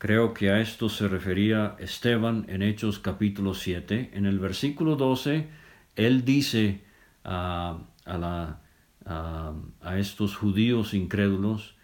Creo 0.03 0.33
que 0.33 0.49
a 0.49 0.59
esto 0.59 0.89
se 0.89 1.07
refería 1.07 1.77
Esteban 1.79 2.45
en 2.49 2.61
Hechos 2.61 2.99
capítulo 2.99 3.53
7. 3.53 4.11
En 4.11 4.25
el 4.25 4.37
versículo 4.37 4.97
12, 4.97 5.47
él 5.95 6.25
dice 6.25 6.83
a, 7.23 7.79
a 8.05 9.97
estos 9.97 10.35
judíos 10.35 10.93
incrédulos 10.93 11.77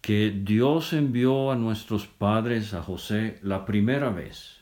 que 0.00 0.30
Dios 0.30 0.92
envió 0.92 1.50
a 1.50 1.56
nuestros 1.56 2.06
padres, 2.06 2.74
a 2.74 2.82
José, 2.82 3.38
la 3.42 3.64
primera 3.64 4.10
vez. 4.10 4.60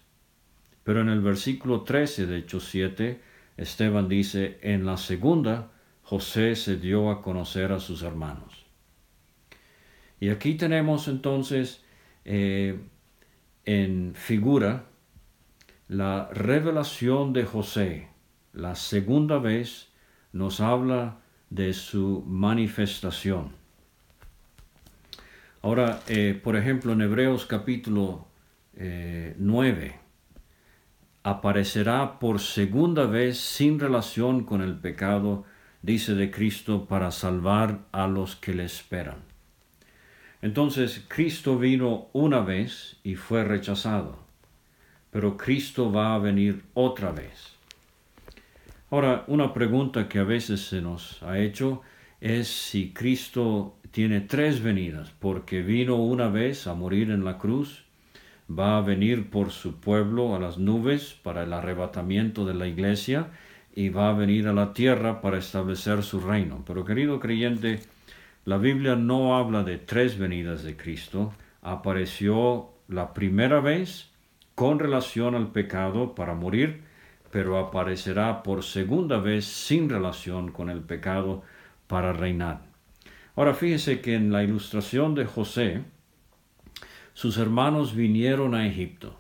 Pero 0.85 1.00
en 1.00 1.09
el 1.09 1.21
versículo 1.21 1.83
13 1.83 2.26
de 2.26 2.38
Hechos 2.38 2.64
7, 2.64 3.21
Esteban 3.57 4.09
dice, 4.09 4.59
en 4.62 4.85
la 4.85 4.97
segunda, 4.97 5.71
José 6.02 6.57
se 6.57 6.76
dio 6.76 7.11
a 7.11 7.23
conocer 7.23 7.73
a 7.73 7.80
sus 7.80 8.02
hermanos. 8.02 8.66
Y 10.21 10.30
aquí 10.30 10.54
tenemos 10.54 11.07
entonces 11.07 11.85
eh, 12.25 12.80
en 13.64 14.14
figura 14.14 14.87
la 15.88 16.28
revelación 16.33 17.33
de 17.33 17.45
José. 17.45 18.09
La 18.52 18.75
segunda 18.75 19.38
vez 19.38 19.92
nos 20.33 20.61
habla 20.61 21.18
de 21.50 21.73
su 21.73 22.25
manifestación. 22.26 23.58
Ahora, 25.62 26.00
eh, 26.07 26.38
por 26.43 26.57
ejemplo, 26.57 26.93
en 26.93 27.00
Hebreos 27.00 27.45
capítulo 27.45 28.29
9, 28.75 29.87
eh, 29.87 30.00
aparecerá 31.25 32.21
por 32.21 32.38
segunda 32.38 33.07
vez 33.07 33.38
sin 33.38 33.81
relación 33.81 34.45
con 34.45 34.62
el 34.62 34.77
pecado, 34.77 35.45
dice 35.83 36.15
de 36.15 36.31
Cristo, 36.31 36.87
para 36.87 37.11
salvar 37.11 37.81
a 37.91 38.07
los 38.07 38.37
que 38.37 38.55
le 38.55 38.65
esperan. 38.65 39.17
Entonces 40.43 41.05
Cristo 41.09 41.59
vino 41.59 42.07
una 42.12 42.41
vez 42.41 42.97
y 43.03 43.17
fue 43.17 43.43
rechazado, 43.43 44.17
pero 45.11 45.37
Cristo 45.37 45.91
va 45.91 46.15
a 46.15 46.19
venir 46.19 46.62
otra 46.75 47.11
vez. 47.11 47.57
Ahora, 48.91 49.25
una 49.27 49.53
pregunta 49.53 50.09
que 50.09 50.21
a 50.21 50.25
veces 50.25 50.61
se 50.61 50.81
nos 50.81 51.21
ha 51.25 51.38
hecho 51.38 51.83
es 52.21 52.49
si 52.49 52.93
Cristo 52.93 53.78
tiene 53.90 54.21
tres 54.21 54.62
venidas, 54.62 55.12
porque 55.18 55.62
vino 55.62 55.97
una 55.97 56.28
vez 56.28 56.66
a 56.66 56.75
morir 56.75 57.11
en 57.11 57.25
la 57.25 57.38
cruz, 57.38 57.85
va 58.50 58.78
a 58.78 58.83
venir 58.83 59.30
por 59.30 59.50
su 59.50 59.80
pueblo 59.80 60.35
a 60.35 60.38
las 60.38 60.59
nubes 60.59 61.14
para 61.23 61.42
el 61.42 61.52
arrebatamiento 61.52 62.47
de 62.47 62.54
la 62.54 62.66
iglesia 62.66 63.28
y 63.75 63.90
va 63.90 64.11
a 64.11 64.14
venir 64.14 64.49
a 64.49 64.52
la 64.52 64.73
tierra 64.73 65.21
para 65.21 65.38
establecer 65.38 66.02
su 66.02 66.21
reino. 66.21 66.64
Pero 66.66 66.85
querido 66.85 67.21
creyente, 67.21 67.80
la 68.45 68.59
Biblia 68.59 68.97
no 68.97 69.37
habla 69.37 69.62
de 69.62 69.78
tres 69.78 70.18
venidas 70.18 70.62
de 70.62 70.76
Cristo, 70.76 71.33
apareció 71.62 72.71
la 72.88 73.12
primera 73.12 73.61
vez 73.61 74.11
con 74.54 74.78
relación 74.78 75.35
al 75.35 75.52
pecado 75.52 76.14
para 76.14 76.35
morir, 76.35 76.83
pero 77.30 77.59
aparecerá 77.59 78.42
por 78.42 78.64
segunda 78.64 79.18
vez 79.18 79.45
sin 79.45 79.88
relación 79.88 80.50
con 80.50 80.71
el 80.71 80.80
pecado 80.80 81.42
para 81.87 82.12
reinar. 82.12 82.68
Ahora 83.38 83.54
fíjese 83.54 84.00
que 84.00 84.16
en 84.16 84.33
la 84.33 84.42
ilustración 84.42 85.14
de 85.14 85.25
José, 85.25 85.85
sus 87.14 87.38
hermanos 87.38 87.95
vinieron 87.95 88.57
a 88.57 88.66
Egipto 88.66 89.16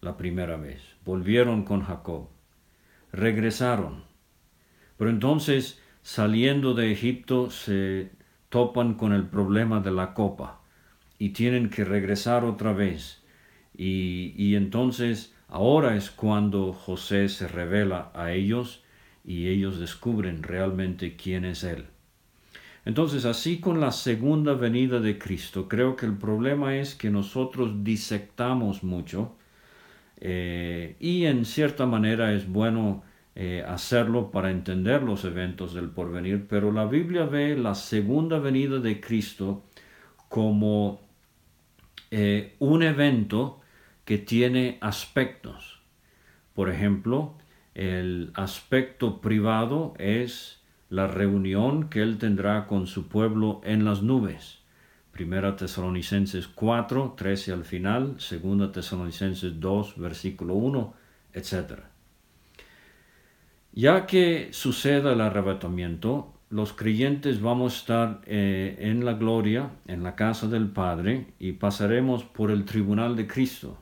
la 0.00 0.16
primera 0.16 0.56
vez, 0.56 0.80
volvieron 1.04 1.62
con 1.62 1.82
Jacob, 1.82 2.30
regresaron, 3.12 4.04
pero 4.96 5.10
entonces 5.10 5.82
saliendo 6.00 6.72
de 6.72 6.92
Egipto 6.92 7.50
se 7.50 8.12
topan 8.48 8.94
con 8.94 9.12
el 9.12 9.26
problema 9.26 9.80
de 9.80 9.90
la 9.90 10.14
copa 10.14 10.62
y 11.18 11.34
tienen 11.34 11.68
que 11.68 11.84
regresar 11.84 12.46
otra 12.46 12.72
vez. 12.72 13.22
Y, 13.76 14.32
y 14.34 14.56
entonces 14.56 15.34
ahora 15.48 15.94
es 15.94 16.10
cuando 16.10 16.72
José 16.72 17.28
se 17.28 17.48
revela 17.48 18.12
a 18.14 18.32
ellos 18.32 18.82
y 19.26 19.48
ellos 19.48 19.78
descubren 19.78 20.42
realmente 20.42 21.16
quién 21.16 21.44
es 21.44 21.64
Él. 21.64 21.91
Entonces, 22.84 23.24
así 23.24 23.60
con 23.60 23.80
la 23.80 23.92
segunda 23.92 24.54
venida 24.54 24.98
de 24.98 25.18
Cristo, 25.18 25.68
creo 25.68 25.94
que 25.94 26.06
el 26.06 26.16
problema 26.18 26.76
es 26.76 26.94
que 26.94 27.10
nosotros 27.10 27.84
disectamos 27.84 28.82
mucho 28.82 29.36
eh, 30.20 30.96
y 30.98 31.26
en 31.26 31.44
cierta 31.44 31.86
manera 31.86 32.32
es 32.32 32.48
bueno 32.48 33.04
eh, 33.34 33.64
hacerlo 33.66 34.30
para 34.30 34.50
entender 34.50 35.02
los 35.02 35.24
eventos 35.24 35.74
del 35.74 35.90
porvenir, 35.90 36.46
pero 36.48 36.70
la 36.70 36.84
Biblia 36.84 37.24
ve 37.24 37.56
la 37.56 37.74
segunda 37.74 38.38
venida 38.38 38.78
de 38.78 39.00
Cristo 39.00 39.64
como 40.28 41.00
eh, 42.10 42.56
un 42.58 42.82
evento 42.82 43.60
que 44.04 44.18
tiene 44.18 44.78
aspectos. 44.80 45.80
Por 46.54 46.68
ejemplo, 46.68 47.34
el 47.74 48.32
aspecto 48.34 49.20
privado 49.20 49.94
es 49.98 50.61
la 50.92 51.06
reunión 51.06 51.88
que 51.88 52.02
él 52.02 52.18
tendrá 52.18 52.66
con 52.66 52.86
su 52.86 53.08
pueblo 53.08 53.62
en 53.64 53.86
las 53.86 54.02
nubes. 54.02 54.58
Primera 55.10 55.56
Tesalonicenses 55.56 56.48
4, 56.48 57.14
13 57.16 57.52
al 57.52 57.64
final, 57.64 58.16
Segunda 58.18 58.70
Tesalonicenses 58.70 59.58
2, 59.58 59.98
versículo 59.98 60.52
1, 60.52 60.94
etc. 61.32 61.80
Ya 63.72 64.04
que 64.04 64.50
suceda 64.52 65.14
el 65.14 65.22
arrebatamiento, 65.22 66.34
los 66.50 66.74
creyentes 66.74 67.40
vamos 67.40 67.72
a 67.72 67.76
estar 67.78 68.20
eh, 68.26 68.76
en 68.80 69.06
la 69.06 69.14
gloria, 69.14 69.70
en 69.86 70.02
la 70.02 70.14
casa 70.14 70.46
del 70.46 70.68
Padre, 70.68 71.28
y 71.38 71.52
pasaremos 71.52 72.24
por 72.24 72.50
el 72.50 72.66
tribunal 72.66 73.16
de 73.16 73.26
Cristo. 73.26 73.78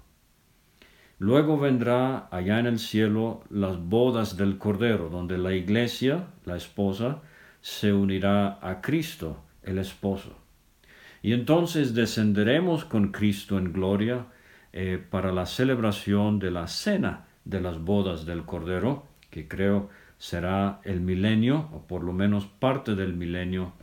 Luego 1.20 1.58
vendrá 1.58 2.28
allá 2.30 2.60
en 2.60 2.66
el 2.66 2.78
cielo 2.78 3.44
las 3.50 3.78
bodas 3.78 4.38
del 4.38 4.56
Cordero, 4.56 5.11
donde 5.11 5.37
la 5.37 5.52
iglesia, 5.52 6.28
la 6.46 6.56
esposa, 6.56 7.20
se 7.61 7.92
unirá 7.92 8.59
a 8.62 8.80
Cristo, 8.80 9.44
el 9.62 9.76
esposo. 9.76 10.38
Y 11.20 11.35
entonces 11.35 11.92
descenderemos 11.92 12.87
con 12.87 13.12
Cristo 13.12 13.59
en 13.59 13.70
gloria 13.74 14.28
eh, 14.72 14.98
para 15.11 15.30
la 15.30 15.44
celebración 15.44 16.38
de 16.38 16.52
la 16.52 16.66
cena 16.68 17.26
de 17.44 17.61
las 17.61 17.78
bodas 17.85 18.24
del 18.24 18.46
Cordero, 18.46 19.04
que 19.28 19.46
creo 19.46 19.90
será 20.16 20.80
el 20.85 21.02
milenio, 21.02 21.68
o 21.74 21.87
por 21.87 22.02
lo 22.02 22.14
menos 22.14 22.46
parte 22.46 22.94
del 22.94 23.12
milenio, 23.12 23.74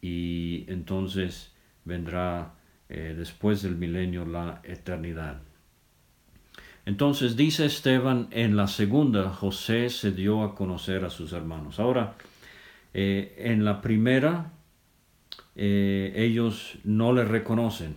y 0.00 0.66
entonces 0.68 1.52
vendrá 1.84 2.54
eh, 2.88 3.16
después 3.18 3.60
del 3.62 3.74
milenio 3.74 4.24
la 4.24 4.60
eternidad. 4.62 5.49
Entonces 6.86 7.36
dice 7.36 7.66
Esteban, 7.66 8.28
en 8.30 8.56
la 8.56 8.66
segunda 8.66 9.30
José 9.30 9.90
se 9.90 10.12
dio 10.12 10.42
a 10.42 10.54
conocer 10.54 11.04
a 11.04 11.10
sus 11.10 11.32
hermanos. 11.32 11.78
Ahora, 11.78 12.14
eh, 12.94 13.34
en 13.38 13.64
la 13.64 13.80
primera 13.80 14.52
eh, 15.56 16.12
ellos 16.16 16.78
no 16.84 17.12
le 17.12 17.24
reconocen, 17.24 17.96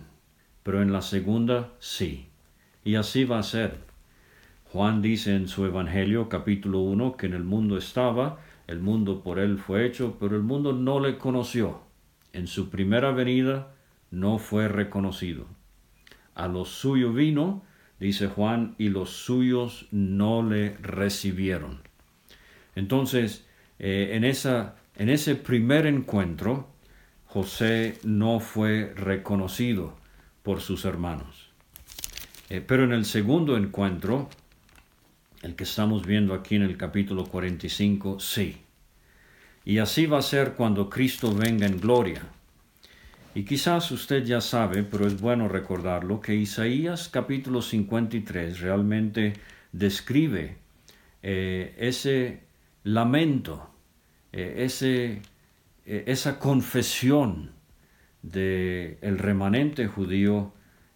pero 0.62 0.82
en 0.82 0.92
la 0.92 1.02
segunda 1.02 1.72
sí. 1.78 2.26
Y 2.84 2.96
así 2.96 3.24
va 3.24 3.38
a 3.38 3.42
ser. 3.42 3.78
Juan 4.64 5.00
dice 5.02 5.34
en 5.34 5.48
su 5.48 5.64
Evangelio 5.64 6.28
capítulo 6.28 6.80
1 6.80 7.16
que 7.16 7.26
en 7.26 7.34
el 7.34 7.44
mundo 7.44 7.78
estaba, 7.78 8.40
el 8.66 8.80
mundo 8.80 9.22
por 9.22 9.38
él 9.38 9.58
fue 9.58 9.86
hecho, 9.86 10.16
pero 10.18 10.36
el 10.36 10.42
mundo 10.42 10.72
no 10.72 11.00
le 11.00 11.16
conoció. 11.16 11.80
En 12.32 12.46
su 12.46 12.70
primera 12.70 13.12
venida 13.12 13.72
no 14.10 14.38
fue 14.38 14.68
reconocido. 14.68 15.46
A 16.34 16.48
lo 16.48 16.64
suyo 16.64 17.12
vino, 17.12 17.62
dice 18.00 18.28
Juan, 18.28 18.74
y 18.78 18.88
los 18.88 19.10
suyos 19.10 19.86
no 19.90 20.42
le 20.42 20.76
recibieron. 20.78 21.80
Entonces, 22.74 23.46
eh, 23.78 24.10
en, 24.12 24.24
esa, 24.24 24.76
en 24.96 25.08
ese 25.08 25.34
primer 25.34 25.86
encuentro, 25.86 26.68
José 27.26 27.98
no 28.04 28.40
fue 28.40 28.92
reconocido 28.96 29.96
por 30.42 30.60
sus 30.60 30.84
hermanos. 30.84 31.50
Eh, 32.50 32.60
pero 32.60 32.84
en 32.84 32.92
el 32.92 33.04
segundo 33.04 33.56
encuentro, 33.56 34.28
el 35.42 35.56
que 35.56 35.64
estamos 35.64 36.06
viendo 36.06 36.34
aquí 36.34 36.56
en 36.56 36.62
el 36.62 36.76
capítulo 36.76 37.24
45, 37.24 38.20
sí. 38.20 38.58
Y 39.64 39.78
así 39.78 40.06
va 40.06 40.18
a 40.18 40.22
ser 40.22 40.52
cuando 40.52 40.90
Cristo 40.90 41.34
venga 41.34 41.66
en 41.66 41.80
gloria. 41.80 42.22
Y 43.34 43.44
quizás 43.44 43.90
usted 43.90 44.24
ya 44.24 44.40
sabe, 44.40 44.84
pero 44.84 45.08
es 45.08 45.20
bueno 45.20 45.48
recordarlo, 45.48 46.20
que 46.20 46.36
Isaías 46.36 47.08
capítulo 47.08 47.62
53 47.62 48.60
realmente 48.60 49.32
describe 49.72 50.56
eh, 51.20 51.74
ese 51.78 52.42
lamento, 52.84 53.70
eh, 54.32 54.54
ese, 54.58 55.20
eh, 55.84 56.04
esa 56.06 56.38
confesión 56.38 57.50
del 58.22 58.98
el 59.02 59.18
remanente 59.18 59.86
judío 59.86 60.52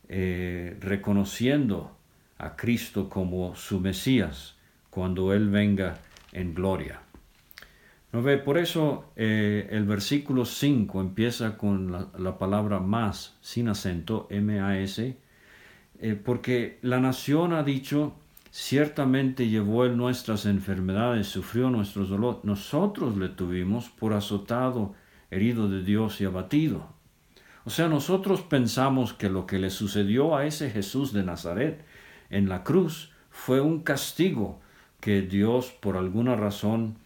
reconociendo 0.09 1.99
a 2.39 2.57
Cristo 2.57 3.11
como 3.11 3.55
su 3.55 3.79
Mesías 3.79 4.57
cuando 4.89 5.35
Él 5.35 5.51
venga 5.51 5.99
en 6.33 6.55
gloria. 6.55 7.03
Por 8.11 8.57
eso 8.57 9.13
eh, 9.17 9.69
el 9.71 9.85
versículo 9.85 10.47
5 10.47 11.01
empieza 11.03 11.59
con 11.59 11.93
la, 11.93 12.39
palabra 12.39 12.81
más, 12.81 13.37
sin 13.43 13.69
acento, 13.69 14.27
M-A-S, 14.31 15.19
eh, 16.01 16.15
porque 16.15 16.79
la 16.81 17.01
nación 17.01 17.53
ha 17.53 17.63
dicho, 17.63 18.15
ciertamente 18.51 19.49
llevó 19.49 19.85
él 19.85 19.99
nuestras 19.99 20.47
enfermedades, 20.47 21.27
sufrió 21.27 21.69
nuestros 21.69 22.09
dolores, 22.09 22.45
nosotros 22.45 23.19
le 23.19 23.29
tuvimos 23.29 23.91
por 23.91 24.15
azotado, 24.15 24.95
herido 25.31 25.69
de 25.69 25.83
Dios 25.83 26.23
y 26.23 26.25
abatido. 26.25 26.89
O 27.67 27.71
sea, 27.71 27.89
nosotros 27.89 28.41
pensamos 28.41 29.13
que 29.13 29.29
lo 29.29 29.47
que 29.47 29.59
le 29.59 29.69
sucedió 29.69 30.35
a 30.35 30.47
ese 30.47 30.71
Jesús 30.71 31.13
de 31.13 31.25
Nazaret 31.25 31.85
en 32.31 32.49
la 32.49 32.65
cruz 32.65 33.13
fue 33.29 33.61
un 33.61 33.81
castigo 33.81 34.61
que 35.01 35.21
Dios 35.21 35.75
por 35.81 35.99
alguna 35.99 36.37
razón 36.37 36.97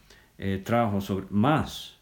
eh, 0.44 0.58
trajo 0.58 1.00
sobre 1.00 1.26
más. 1.30 2.00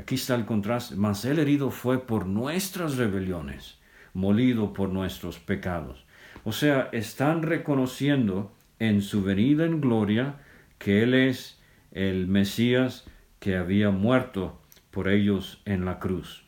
Aquí 0.00 0.16
está 0.16 0.34
el 0.34 0.46
contraste. 0.46 0.96
Mas 0.96 1.24
el 1.24 1.38
herido 1.38 1.70
fue 1.70 2.04
por 2.04 2.26
nuestras 2.26 2.96
rebeliones, 2.96 3.78
molido 4.14 4.72
por 4.72 4.88
nuestros 4.88 5.38
pecados. 5.38 6.04
O 6.42 6.50
sea, 6.50 6.88
están 6.90 7.42
reconociendo 7.42 8.52
en 8.80 9.00
su 9.00 9.22
venida 9.22 9.64
en 9.64 9.80
gloria 9.80 10.40
que 10.78 11.04
Él 11.04 11.14
es 11.14 11.62
el 11.92 12.26
Mesías 12.26 13.06
que 13.38 13.56
había 13.56 13.90
muerto 13.92 14.60
por 14.90 15.08
ellos 15.08 15.62
en 15.64 15.84
la 15.84 16.00
cruz. 16.00 16.44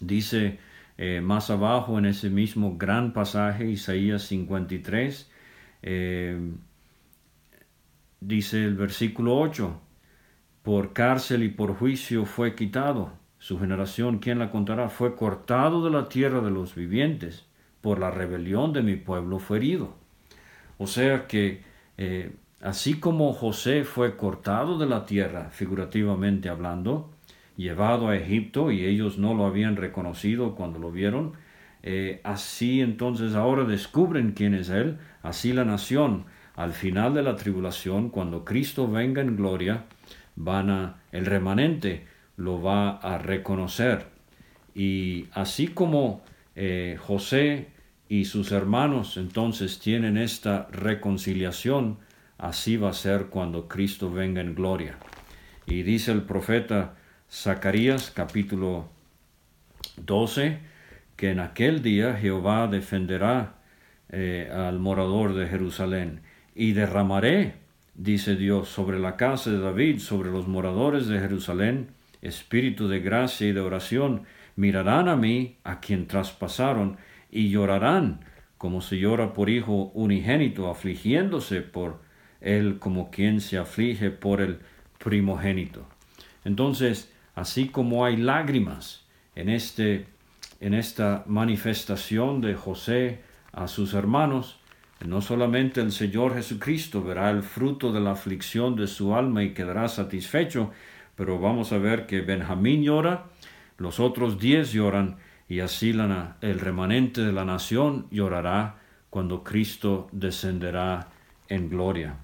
Dice 0.00 0.58
eh, 0.98 1.20
más 1.20 1.50
abajo 1.50 2.00
en 2.00 2.06
ese 2.06 2.30
mismo 2.30 2.76
gran 2.76 3.12
pasaje, 3.12 3.70
Isaías 3.70 4.24
53, 4.24 5.30
eh, 5.82 6.50
dice 8.20 8.64
el 8.64 8.74
versículo 8.74 9.38
8, 9.38 9.80
por 10.62 10.92
cárcel 10.92 11.42
y 11.42 11.48
por 11.48 11.74
juicio 11.74 12.24
fue 12.24 12.54
quitado. 12.54 13.12
Su 13.38 13.58
generación, 13.58 14.18
¿quién 14.18 14.38
la 14.38 14.50
contará? 14.50 14.88
Fue 14.88 15.16
cortado 15.16 15.84
de 15.84 15.90
la 15.90 16.08
tierra 16.08 16.40
de 16.40 16.50
los 16.50 16.74
vivientes. 16.74 17.46
Por 17.80 17.98
la 17.98 18.10
rebelión 18.10 18.72
de 18.72 18.82
mi 18.82 18.96
pueblo 18.96 19.40
fue 19.40 19.56
herido. 19.58 19.94
O 20.78 20.86
sea 20.86 21.26
que 21.26 21.62
eh, 21.98 22.32
así 22.60 23.00
como 23.00 23.32
José 23.32 23.84
fue 23.84 24.16
cortado 24.16 24.78
de 24.78 24.86
la 24.86 25.04
tierra, 25.04 25.50
figurativamente 25.50 26.48
hablando, 26.48 27.10
llevado 27.56 28.08
a 28.08 28.16
Egipto 28.16 28.70
y 28.70 28.84
ellos 28.84 29.18
no 29.18 29.34
lo 29.34 29.46
habían 29.46 29.76
reconocido 29.76 30.54
cuando 30.54 30.78
lo 30.78 30.90
vieron, 30.90 31.32
eh, 31.82 32.20
así 32.22 32.80
entonces 32.80 33.34
ahora 33.34 33.64
descubren 33.64 34.32
quién 34.32 34.54
es 34.54 34.70
Él, 34.70 34.98
así 35.22 35.52
la 35.52 35.64
nación 35.64 36.24
al 36.54 36.72
final 36.72 37.14
de 37.14 37.22
la 37.22 37.36
tribulación, 37.36 38.10
cuando 38.10 38.44
Cristo 38.44 38.88
venga 38.88 39.22
en 39.22 39.36
gloria, 39.36 39.84
van 40.36 40.70
a, 40.70 41.02
el 41.12 41.26
remanente 41.26 42.06
lo 42.36 42.60
va 42.62 42.96
a 42.96 43.18
reconocer. 43.18 44.06
Y 44.74 45.26
así 45.32 45.68
como 45.68 46.22
eh, 46.56 46.96
José 47.00 47.68
y 48.08 48.24
sus 48.24 48.52
hermanos 48.52 49.16
entonces 49.16 49.78
tienen 49.78 50.16
esta 50.16 50.68
reconciliación, 50.70 51.98
así 52.38 52.76
va 52.76 52.90
a 52.90 52.94
ser 52.94 53.26
cuando 53.26 53.68
Cristo 53.68 54.10
venga 54.10 54.40
en 54.40 54.54
gloria. 54.54 54.96
Y 55.66 55.82
dice 55.82 56.12
el 56.12 56.22
profeta 56.22 56.94
Zacarías 57.30 58.10
capítulo 58.10 58.88
12, 59.96 60.58
que 61.16 61.30
en 61.30 61.40
aquel 61.40 61.82
día 61.82 62.14
Jehová 62.14 62.66
defenderá 62.66 63.54
eh, 64.10 64.50
al 64.52 64.78
morador 64.78 65.34
de 65.34 65.46
Jerusalén 65.46 66.20
y 66.54 66.72
derramaré, 66.72 67.54
dice 67.94 68.36
Dios, 68.36 68.68
sobre 68.68 68.98
la 68.98 69.16
casa 69.16 69.50
de 69.50 69.58
David, 69.58 69.98
sobre 69.98 70.30
los 70.30 70.48
moradores 70.48 71.06
de 71.06 71.20
Jerusalén, 71.20 71.90
espíritu 72.20 72.88
de 72.88 73.00
gracia 73.00 73.48
y 73.48 73.52
de 73.52 73.60
oración, 73.60 74.22
mirarán 74.56 75.08
a 75.08 75.16
mí, 75.16 75.58
a 75.64 75.80
quien 75.80 76.06
traspasaron, 76.06 76.96
y 77.30 77.50
llorarán, 77.50 78.24
como 78.58 78.80
se 78.80 78.98
llora 78.98 79.32
por 79.32 79.50
hijo 79.50 79.90
unigénito, 79.94 80.70
afligiéndose 80.70 81.62
por 81.62 82.00
él 82.40 82.78
como 82.78 83.10
quien 83.10 83.40
se 83.40 83.58
aflige 83.58 84.10
por 84.10 84.40
el 84.40 84.60
primogénito. 84.98 85.86
Entonces, 86.44 87.12
así 87.34 87.68
como 87.68 88.04
hay 88.04 88.16
lágrimas 88.16 89.04
en, 89.34 89.48
este, 89.48 90.06
en 90.60 90.74
esta 90.74 91.24
manifestación 91.26 92.40
de 92.40 92.54
José 92.54 93.20
a 93.52 93.68
sus 93.68 93.94
hermanos, 93.94 94.60
no 95.04 95.20
solamente 95.20 95.80
el 95.80 95.92
Señor 95.92 96.34
Jesucristo 96.34 97.02
verá 97.02 97.30
el 97.30 97.42
fruto 97.42 97.92
de 97.92 98.00
la 98.00 98.12
aflicción 98.12 98.76
de 98.76 98.86
su 98.86 99.14
alma 99.14 99.42
y 99.42 99.54
quedará 99.54 99.88
satisfecho, 99.88 100.70
pero 101.16 101.38
vamos 101.38 101.72
a 101.72 101.78
ver 101.78 102.06
que 102.06 102.20
Benjamín 102.20 102.82
llora, 102.82 103.26
los 103.78 104.00
otros 104.00 104.38
diez 104.38 104.72
lloran, 104.72 105.16
y 105.48 105.60
así 105.60 105.90
el 106.40 106.60
remanente 106.60 107.20
de 107.20 107.32
la 107.32 107.44
nación 107.44 108.06
llorará 108.10 108.76
cuando 109.10 109.44
Cristo 109.44 110.08
descenderá 110.12 111.08
en 111.48 111.68
gloria. 111.68 112.16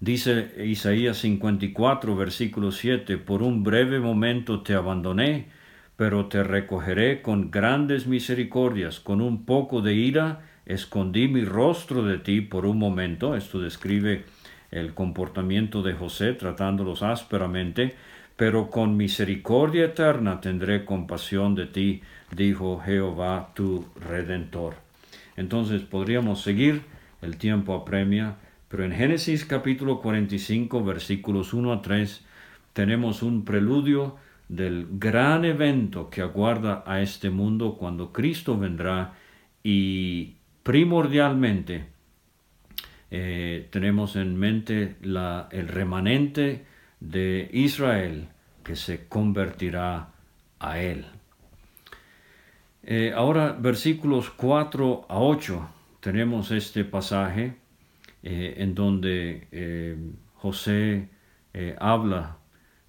Dice 0.00 0.52
Isaías 0.64 1.18
54, 1.18 2.16
versículo 2.16 2.72
7, 2.72 3.18
Por 3.18 3.42
un 3.42 3.62
breve 3.62 4.00
momento 4.00 4.62
te 4.62 4.74
abandoné, 4.74 5.48
pero 5.96 6.26
te 6.26 6.42
recogeré 6.42 7.20
con 7.20 7.50
grandes 7.50 8.06
misericordias, 8.06 8.98
con 8.98 9.20
un 9.20 9.44
poco 9.44 9.82
de 9.82 9.94
ira, 9.94 10.40
escondí 10.72 11.28
mi 11.28 11.44
rostro 11.44 12.02
de 12.02 12.18
ti 12.18 12.40
por 12.40 12.64
un 12.66 12.78
momento. 12.78 13.34
Esto 13.34 13.60
describe 13.60 14.24
el 14.70 14.94
comportamiento 14.94 15.82
de 15.82 15.94
José 15.94 16.32
tratándolos 16.34 17.02
ásperamente, 17.02 17.96
pero 18.36 18.70
con 18.70 18.96
misericordia 18.96 19.86
eterna 19.86 20.40
tendré 20.40 20.84
compasión 20.84 21.54
de 21.54 21.66
ti, 21.66 22.02
dijo 22.34 22.80
Jehová 22.84 23.50
tu 23.54 23.86
redentor. 23.96 24.74
Entonces 25.36 25.82
podríamos 25.82 26.42
seguir, 26.42 26.82
el 27.20 27.36
tiempo 27.36 27.74
apremia, 27.74 28.36
pero 28.68 28.84
en 28.84 28.92
Génesis 28.92 29.44
capítulo 29.44 30.00
45 30.00 30.84
versículos 30.84 31.52
1 31.52 31.72
a 31.72 31.82
3 31.82 32.24
tenemos 32.72 33.22
un 33.22 33.44
preludio 33.44 34.16
del 34.48 34.86
gran 34.92 35.44
evento 35.44 36.08
que 36.08 36.22
aguarda 36.22 36.82
a 36.86 37.02
este 37.02 37.30
mundo 37.30 37.76
cuando 37.78 38.12
Cristo 38.12 38.58
vendrá 38.58 39.14
y 39.62 40.34
primordialmente 40.62 41.86
eh, 43.10 43.66
tenemos 43.70 44.14
en 44.14 44.38
mente 44.38 44.96
el 45.02 45.68
remanente 45.68 46.64
de 47.00 47.50
Israel 47.52 48.28
que 48.62 48.76
se 48.76 49.08
convertirá 49.08 50.10
a 50.60 50.78
él. 50.78 51.06
Eh, 52.82 53.12
ahora 53.14 53.52
versículos 53.52 54.30
4 54.30 55.06
a 55.08 55.18
8 55.18 55.68
tenemos 56.00 56.50
este 56.50 56.84
pasaje 56.84 57.56
eh, 58.22 58.54
en 58.58 58.74
donde 58.74 60.14
José 60.34 61.08
habla 61.78 62.38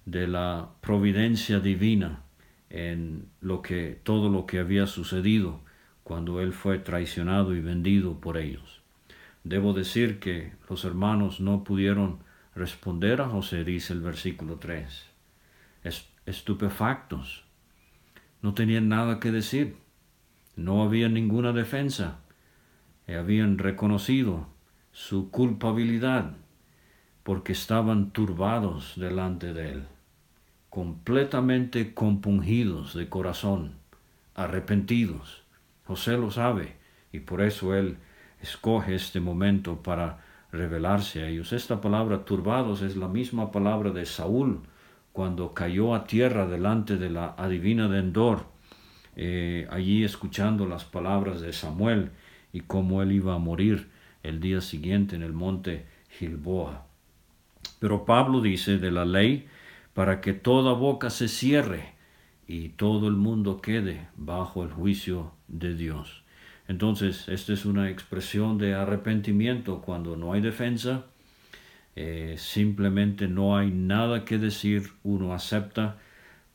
de 0.06 0.28
la 0.28 0.70
providencia 0.80 1.58
divina 1.58 2.22
en 2.70 3.26
lo 3.40 3.60
que 3.60 3.98
todo 4.02 4.30
lo 4.30 4.46
que 4.46 4.60
había 4.60 4.86
sucedido 4.86 5.61
cuando 6.04 6.40
él 6.40 6.52
fue 6.52 6.78
traicionado 6.78 7.54
y 7.54 7.60
vendido 7.60 8.20
por 8.20 8.36
ellos. 8.36 8.82
Debo 9.44 9.72
decir 9.72 10.20
que 10.20 10.52
los 10.68 10.84
hermanos 10.84 11.40
no 11.40 11.64
pudieron 11.64 12.18
responder 12.54 13.20
a 13.20 13.28
José, 13.28 13.64
dice 13.64 13.92
el 13.92 14.00
versículo 14.00 14.56
3. 14.56 15.06
estupefactos. 16.26 17.44
No 18.40 18.54
tenían 18.54 18.88
nada 18.88 19.20
que 19.20 19.30
decir. 19.30 19.76
No 20.54 20.82
había 20.82 21.08
ninguna 21.08 21.52
defensa. 21.52 22.20
Habían 23.08 23.58
reconocido 23.58 24.48
su 24.92 25.30
culpabilidad 25.30 26.36
porque 27.22 27.52
estaban 27.52 28.10
turbados 28.10 28.94
delante 28.96 29.52
de 29.52 29.72
él, 29.72 29.86
completamente 30.70 31.94
compungidos 31.94 32.94
de 32.94 33.08
corazón, 33.08 33.74
arrepentidos 34.34 35.41
José 35.92 36.16
lo 36.16 36.30
sabe 36.30 36.72
y 37.12 37.20
por 37.20 37.42
eso 37.42 37.74
él 37.74 37.98
escoge 38.40 38.94
este 38.94 39.20
momento 39.20 39.82
para 39.82 40.24
revelarse 40.50 41.22
a 41.22 41.28
ellos. 41.28 41.52
Esta 41.52 41.82
palabra 41.82 42.24
turbados 42.24 42.80
es 42.80 42.96
la 42.96 43.08
misma 43.08 43.52
palabra 43.52 43.90
de 43.90 44.06
Saúl 44.06 44.60
cuando 45.12 45.52
cayó 45.52 45.94
a 45.94 46.06
tierra 46.06 46.46
delante 46.46 46.96
de 46.96 47.10
la 47.10 47.34
adivina 47.36 47.88
de 47.88 47.98
Endor, 47.98 48.46
eh, 49.16 49.68
allí 49.70 50.02
escuchando 50.02 50.64
las 50.64 50.84
palabras 50.84 51.42
de 51.42 51.52
Samuel 51.52 52.12
y 52.54 52.60
cómo 52.60 53.02
él 53.02 53.12
iba 53.12 53.34
a 53.34 53.38
morir 53.38 53.90
el 54.22 54.40
día 54.40 54.62
siguiente 54.62 55.14
en 55.14 55.22
el 55.22 55.34
monte 55.34 55.84
Gilboa. 56.08 56.86
Pero 57.80 58.06
Pablo 58.06 58.40
dice 58.40 58.78
de 58.78 58.90
la 58.90 59.04
ley 59.04 59.46
para 59.92 60.22
que 60.22 60.32
toda 60.32 60.72
boca 60.72 61.10
se 61.10 61.28
cierre 61.28 61.91
y 62.46 62.70
todo 62.70 63.08
el 63.08 63.14
mundo 63.14 63.60
quede 63.60 64.08
bajo 64.16 64.62
el 64.62 64.70
juicio 64.70 65.32
de 65.48 65.74
Dios. 65.74 66.22
Entonces, 66.68 67.28
esta 67.28 67.52
es 67.52 67.64
una 67.64 67.90
expresión 67.90 68.58
de 68.58 68.74
arrepentimiento 68.74 69.80
cuando 69.82 70.16
no 70.16 70.32
hay 70.32 70.40
defensa, 70.40 71.06
eh, 71.94 72.36
simplemente 72.38 73.28
no 73.28 73.56
hay 73.56 73.70
nada 73.70 74.24
que 74.24 74.38
decir, 74.38 74.92
uno 75.02 75.34
acepta, 75.34 75.98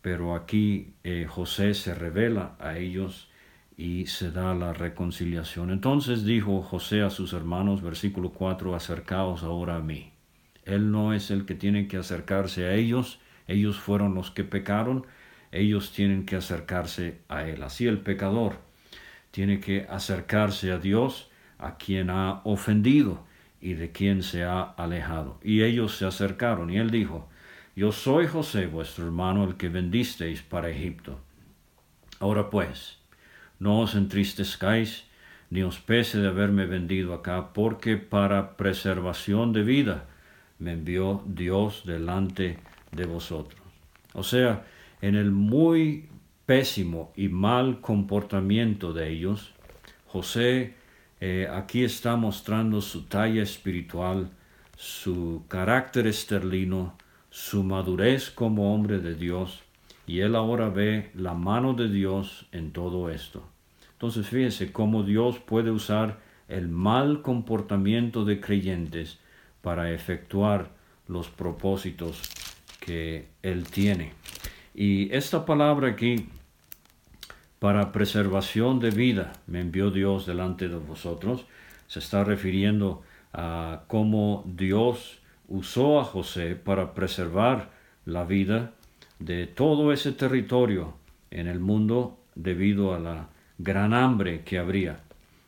pero 0.02 0.36
aquí 0.36 0.94
eh, 1.04 1.28
José 1.30 1.74
se 1.74 1.94
revela 1.94 2.56
a 2.60 2.78
ellos 2.78 3.30
y 3.78 4.08
se 4.08 4.32
da 4.32 4.56
la 4.56 4.74
reconciliación. 4.74 5.70
Entonces 5.70 6.26
dijo 6.26 6.64
José 6.64 7.04
a 7.04 7.12
sus 7.12 7.34
hermanos, 7.34 7.84
versículo 7.84 8.32
4, 8.32 8.76
acercaos 8.76 9.44
ahora 9.44 9.76
a 9.76 9.82
mí. 9.82 10.12
Él 10.66 10.92
no 10.92 11.14
es 11.14 11.30
el 11.30 11.46
que 11.46 11.56
tiene 11.56 11.88
que 11.88 11.98
acercarse 11.98 12.66
a 12.66 12.74
ellos, 12.74 13.20
ellos 13.48 13.78
fueron 13.78 14.16
los 14.16 14.32
que 14.32 14.44
pecaron, 14.44 15.06
ellos 15.58 15.92
tienen 15.92 16.26
que 16.26 16.36
acercarse 16.36 17.20
a 17.30 17.48
Él. 17.48 17.64
Así 17.64 17.88
el 17.88 18.00
pecador 18.00 18.58
tiene 19.32 19.60
que 19.60 19.86
acercarse 19.90 20.72
a 20.72 20.80
Dios, 20.80 21.30
a 21.60 21.78
quien 21.78 22.10
ha 22.10 22.42
ofendido 22.44 23.26
y 23.62 23.74
de 23.74 23.92
quien 23.92 24.24
se 24.24 24.44
ha 24.44 24.62
alejado. 24.62 25.40
Y 25.44 25.64
ellos 25.64 25.98
se 25.98 26.06
acercaron 26.06 26.70
y 26.70 26.78
Él 26.78 26.92
dijo, 26.92 27.28
Yo 27.76 27.92
soy 27.92 28.28
José, 28.28 28.68
vuestro 28.68 29.06
hermano, 29.06 29.44
el 29.44 29.56
que 29.56 29.70
vendisteis 29.70 30.42
para 30.42 30.70
Egipto. 30.70 31.20
Ahora 32.20 32.50
pues, 32.50 32.98
no 33.60 33.82
os 33.82 33.96
entristezcáis, 33.96 35.06
ni 35.50 35.62
os 35.64 35.80
pese 35.80 36.20
de 36.20 36.28
haberme 36.28 36.66
vendido 36.66 37.14
acá, 37.14 37.54
porque 37.54 37.98
para 37.98 38.58
preservación 38.58 39.54
de 39.54 39.64
vida 39.64 40.06
me 40.60 40.74
envió 40.74 41.24
Dios 41.26 41.84
delante 41.86 42.60
de 42.92 43.06
vosotros. 43.06 43.62
O 44.14 44.24
sea, 44.24 44.66
en 45.02 45.16
el 45.16 45.32
muy 45.32 46.10
pésimo 46.46 47.12
y 47.16 47.28
mal 47.28 47.82
comportamiento 47.82 48.94
de 48.94 49.10
ellos, 49.10 49.54
José 50.08 50.76
eh, 51.20 51.48
aquí 51.52 51.84
está 51.84 52.16
mostrando 52.16 52.82
su 52.82 53.04
talla 53.04 53.42
espiritual, 53.42 54.30
su 54.76 55.44
carácter 55.48 56.08
esterlino, 56.08 56.96
su 57.30 57.64
madurez 57.64 58.30
como 58.30 58.74
hombre 58.74 59.00
de 59.00 59.16
Dios, 59.16 59.64
y 60.06 60.20
él 60.20 60.36
ahora 60.36 60.70
ve 60.70 61.12
la 61.16 61.34
mano 61.34 61.74
de 61.74 61.90
Dios 61.90 62.46
en 62.52 62.72
todo 62.72 63.10
esto. 63.10 63.44
Entonces 63.94 64.28
fíjense 64.28 64.72
cómo 64.72 65.04
Dios 65.04 65.40
puede 65.40 65.72
usar 65.72 66.20
el 66.48 66.70
mal 66.70 67.22
comportamiento 67.22 68.24
de 68.24 68.40
creyentes 68.40 69.20
para 69.62 69.92
efectuar 69.92 70.70
los 71.08 71.30
propósitos 71.30 72.22
que 72.80 73.28
Él 73.42 73.66
tiene. 73.66 74.14
Y 74.80 75.12
esta 75.12 75.44
palabra 75.44 75.88
aquí, 75.88 76.28
para 77.58 77.92
preservación 77.92 78.80
de 78.80 78.92
vida, 78.92 79.34
me 79.48 79.60
envió 79.60 79.90
Dios 79.90 80.28
delante 80.28 80.70
de 80.70 80.76
vosotros, 80.76 81.48
se 81.88 81.98
está 81.98 82.24
refiriendo 82.24 83.02
a 83.34 83.86
cómo 83.88 84.44
Dios 84.46 85.18
usó 85.48 86.00
a 86.00 86.04
José 86.04 86.56
para 86.56 86.94
preservar 86.94 87.72
la 88.06 88.24
vida 88.24 88.74
de 89.18 89.48
todo 89.48 89.92
ese 89.92 90.12
territorio 90.12 90.94
en 91.32 91.48
el 91.48 91.60
mundo 91.60 92.20
debido 92.36 92.94
a 92.94 93.00
la 93.00 93.30
gran 93.58 93.96
hambre 93.96 94.44
que 94.44 94.60
habría. 94.60 95.00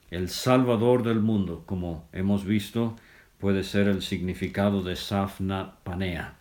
El 0.10 0.30
Salvador 0.30 1.04
del 1.04 1.20
mundo, 1.20 1.62
como 1.68 2.10
hemos 2.14 2.46
visto, 2.46 2.96
puede 3.38 3.64
ser 3.64 3.90
el 3.90 4.02
significado 4.02 4.82
de 4.82 4.96
Safna 4.96 5.76
Panea, 5.84 6.34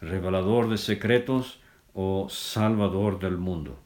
revelador 0.00 0.68
de 0.68 0.78
secretos 0.78 1.58
o 1.94 2.28
Salvador 2.28 3.18
del 3.18 3.36
mundo. 3.36 3.78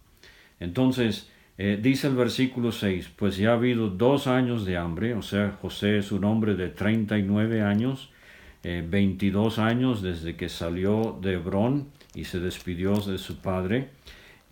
Entonces, 0.61 1.31
eh, 1.59 1.79
dice 1.81 2.09
el 2.09 2.17
versículo 2.17 2.73
6, 2.73 3.11
pues 3.17 3.37
ya 3.37 3.51
ha 3.51 3.55
habido 3.55 3.89
dos 3.89 4.27
años 4.27 4.65
de 4.65 4.77
hambre, 4.77 5.15
o 5.15 5.23
sea, 5.23 5.59
José 5.61 5.99
es 5.99 6.13
un 6.13 6.25
hombre 6.25 6.55
de 6.55 6.69
39 6.69 7.63
años, 7.63 8.11
eh, 8.65 8.85
22 8.89 9.59
años 9.59 10.03
desde 10.03 10.37
que 10.37 10.49
salió 10.49 11.19
de 11.21 11.35
Hebrón 11.35 11.89
y 12.15 12.25
se 12.25 12.39
despidió 12.41 12.95
de 12.95 13.19
su 13.19 13.39
padre, 13.39 13.91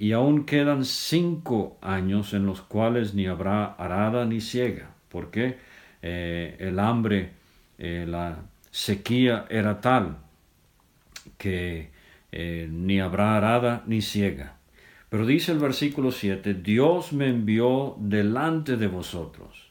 y 0.00 0.12
aún 0.12 0.46
quedan 0.46 0.86
cinco 0.86 1.76
años 1.82 2.32
en 2.32 2.46
los 2.46 2.62
cuales 2.62 3.14
ni 3.14 3.26
habrá 3.26 3.66
arada 3.66 4.24
ni 4.24 4.40
ciega, 4.40 4.94
porque 5.10 5.58
eh, 6.00 6.56
el 6.58 6.78
hambre, 6.78 7.32
eh, 7.78 8.06
la 8.08 8.38
sequía 8.70 9.46
era 9.50 9.80
tal 9.80 10.16
que 11.36 11.90
eh, 12.32 12.68
ni 12.70 13.00
habrá 13.00 13.36
arada 13.36 13.82
ni 13.86 14.02
ciega. 14.02 14.56
Pero 15.08 15.26
dice 15.26 15.52
el 15.52 15.58
versículo 15.58 16.12
7, 16.12 16.54
Dios 16.54 17.12
me 17.12 17.28
envió 17.28 17.96
delante 17.98 18.76
de 18.76 18.86
vosotros 18.86 19.70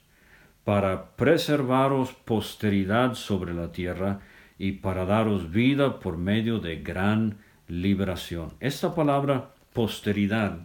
para 0.65 1.15
preservaros 1.15 2.11
posteridad 2.11 3.15
sobre 3.15 3.53
la 3.53 3.71
tierra 3.71 4.19
y 4.57 4.73
para 4.73 5.05
daros 5.05 5.51
vida 5.51 5.99
por 5.99 6.17
medio 6.17 6.59
de 6.59 6.81
gran 6.81 7.37
liberación. 7.67 8.53
Esta 8.59 8.93
palabra 8.93 9.51
posteridad 9.73 10.59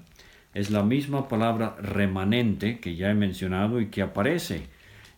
es 0.53 0.71
la 0.71 0.83
misma 0.83 1.29
palabra 1.29 1.77
remanente 1.81 2.81
que 2.81 2.97
ya 2.97 3.11
he 3.11 3.15
mencionado 3.15 3.81
y 3.81 3.87
que 3.87 4.03
aparece 4.03 4.67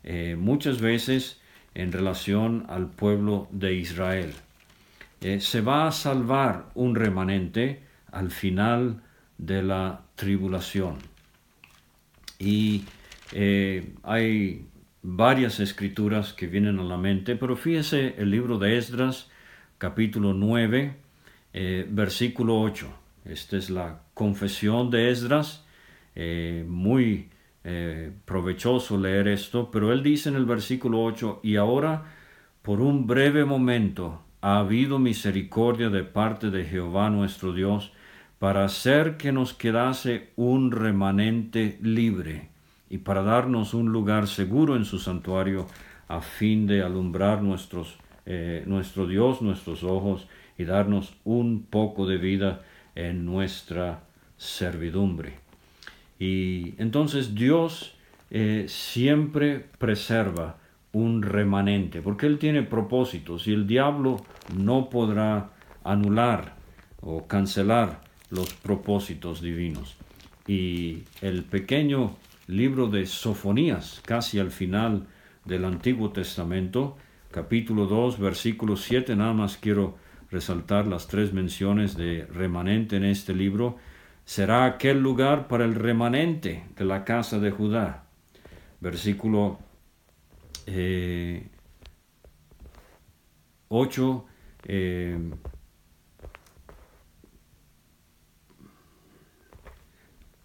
eh, 0.05 0.37
muchas 0.39 0.81
veces 0.81 1.41
en 1.75 1.93
relación 1.93 2.67
al 2.69 2.91
pueblo 2.91 3.49
de 3.51 3.75
Israel. 3.75 4.33
Eh, 5.21 5.41
se 5.41 5.63
va 5.63 5.87
a 5.87 5.93
salvar 5.93 6.71
un 6.75 6.95
remanente 6.95 7.83
al 8.13 8.31
final 8.31 9.03
de 9.39 9.63
la 9.63 10.03
tribulación. 10.15 10.97
Y 12.39 12.85
eh, 13.33 13.95
hay 14.03 14.67
varias 15.03 15.59
escrituras 15.61 16.33
que 16.35 16.47
vienen 16.47 16.79
a 16.81 16.85
la 16.85 16.99
mente, 16.99 17.37
pero 17.37 17.57
fíjese 17.57 18.15
el 18.19 18.31
libro 18.31 18.59
de 18.59 18.77
Esdras, 18.77 19.31
capítulo 19.79 20.35
9, 20.35 20.97
eh, 21.55 21.87
versículo 21.89 22.61
8. 22.61 22.87
Esta 23.25 23.57
es 23.57 23.71
la 23.71 24.03
confesión 24.15 24.91
de 24.91 25.11
Esdras, 25.11 25.65
muy 26.67 27.29
provechoso 28.25 28.97
leer 28.97 29.27
esto, 29.27 29.71
pero 29.73 29.93
él 29.93 30.03
dice 30.03 30.29
en 30.29 30.37
el 30.37 30.47
versículo 30.47 31.03
8, 31.03 31.41
y 31.43 31.57
ahora, 31.57 32.05
por 32.63 32.81
un 32.81 33.07
breve 33.09 33.45
momento, 33.45 34.26
ha 34.47 34.59
habido 34.59 35.01
misericordia 35.01 35.91
de 35.91 36.05
parte 36.05 36.53
de 36.53 36.65
Jehová 36.65 37.11
nuestro 37.11 37.53
Dios, 37.53 37.91
para 38.39 38.65
hacer 38.65 39.17
que 39.17 39.33
nos 39.33 39.55
quedase 39.55 40.29
un 40.37 40.71
remanente 40.71 41.81
libre 41.83 42.49
y 42.89 42.99
para 42.99 43.25
darnos 43.25 43.75
un 43.75 43.91
lugar 43.91 44.29
seguro 44.29 44.77
en 44.77 44.85
su 44.85 45.01
santuario 45.01 45.67
a 46.07 46.21
fin 46.21 46.69
de 46.69 46.85
alumbrar 46.85 47.43
nuestros, 47.43 47.97
eh, 48.25 48.63
nuestro 48.67 49.09
Dios, 49.09 49.43
nuestros 49.43 49.83
ojos 49.83 50.29
y 50.57 50.63
darnos 50.63 51.17
un 51.25 51.67
poco 51.69 52.07
de 52.07 52.17
vida 52.17 52.63
en 52.95 53.25
nuestra 53.27 54.05
servidumbre. 54.37 55.41
Y 56.21 56.81
entonces 56.81 57.35
Dios 57.35 57.97
eh, 58.31 58.67
siempre 58.69 59.67
preserva 59.79 60.59
un 60.97 61.21
remanente, 61.21 62.01
porque 62.01 62.25
Él 62.25 62.39
tiene 62.39 62.63
propósitos 62.63 63.47
y 63.47 63.53
el 63.53 63.67
diablo 63.67 64.25
no 64.57 64.89
podrá 64.89 65.51
anular 65.85 66.57
o 67.03 67.27
cancelar 67.27 68.01
los 68.31 68.55
propósitos 68.55 69.43
divinos. 69.43 69.99
Y 70.47 71.03
el 71.21 71.45
pequeño 71.45 72.17
libro 72.47 72.89
de 72.89 73.05
Sofonías, 73.05 74.01
casi 74.07 74.39
al 74.39 74.51
final 74.51 75.07
del 75.45 75.67
Antiguo 75.67 76.13
Testamento, 76.13 76.97
capítulo 77.31 77.85
2, 77.85 78.19
versículo 78.19 78.77
7, 78.77 79.17
nada 79.17 79.35
más 79.35 79.59
quiero 79.59 79.99
resaltar 80.31 80.87
las 80.87 81.09
tres 81.09 81.35
menciones 81.35 81.95
de 81.99 82.25
remanente 82.25 82.97
en 82.97 83.05
este 83.05 83.35
libro, 83.35 83.77
será 84.25 84.65
aquel 84.65 85.03
lugar 85.03 85.47
para 85.47 85.67
el 85.67 85.75
remanente 85.75 86.65
de 86.75 86.85
la 86.87 87.05
casa 87.05 87.39
de 87.39 87.51
Judá. 87.51 88.05
Versículo 88.81 89.59
8, 93.69 94.25
eh, 94.65 95.19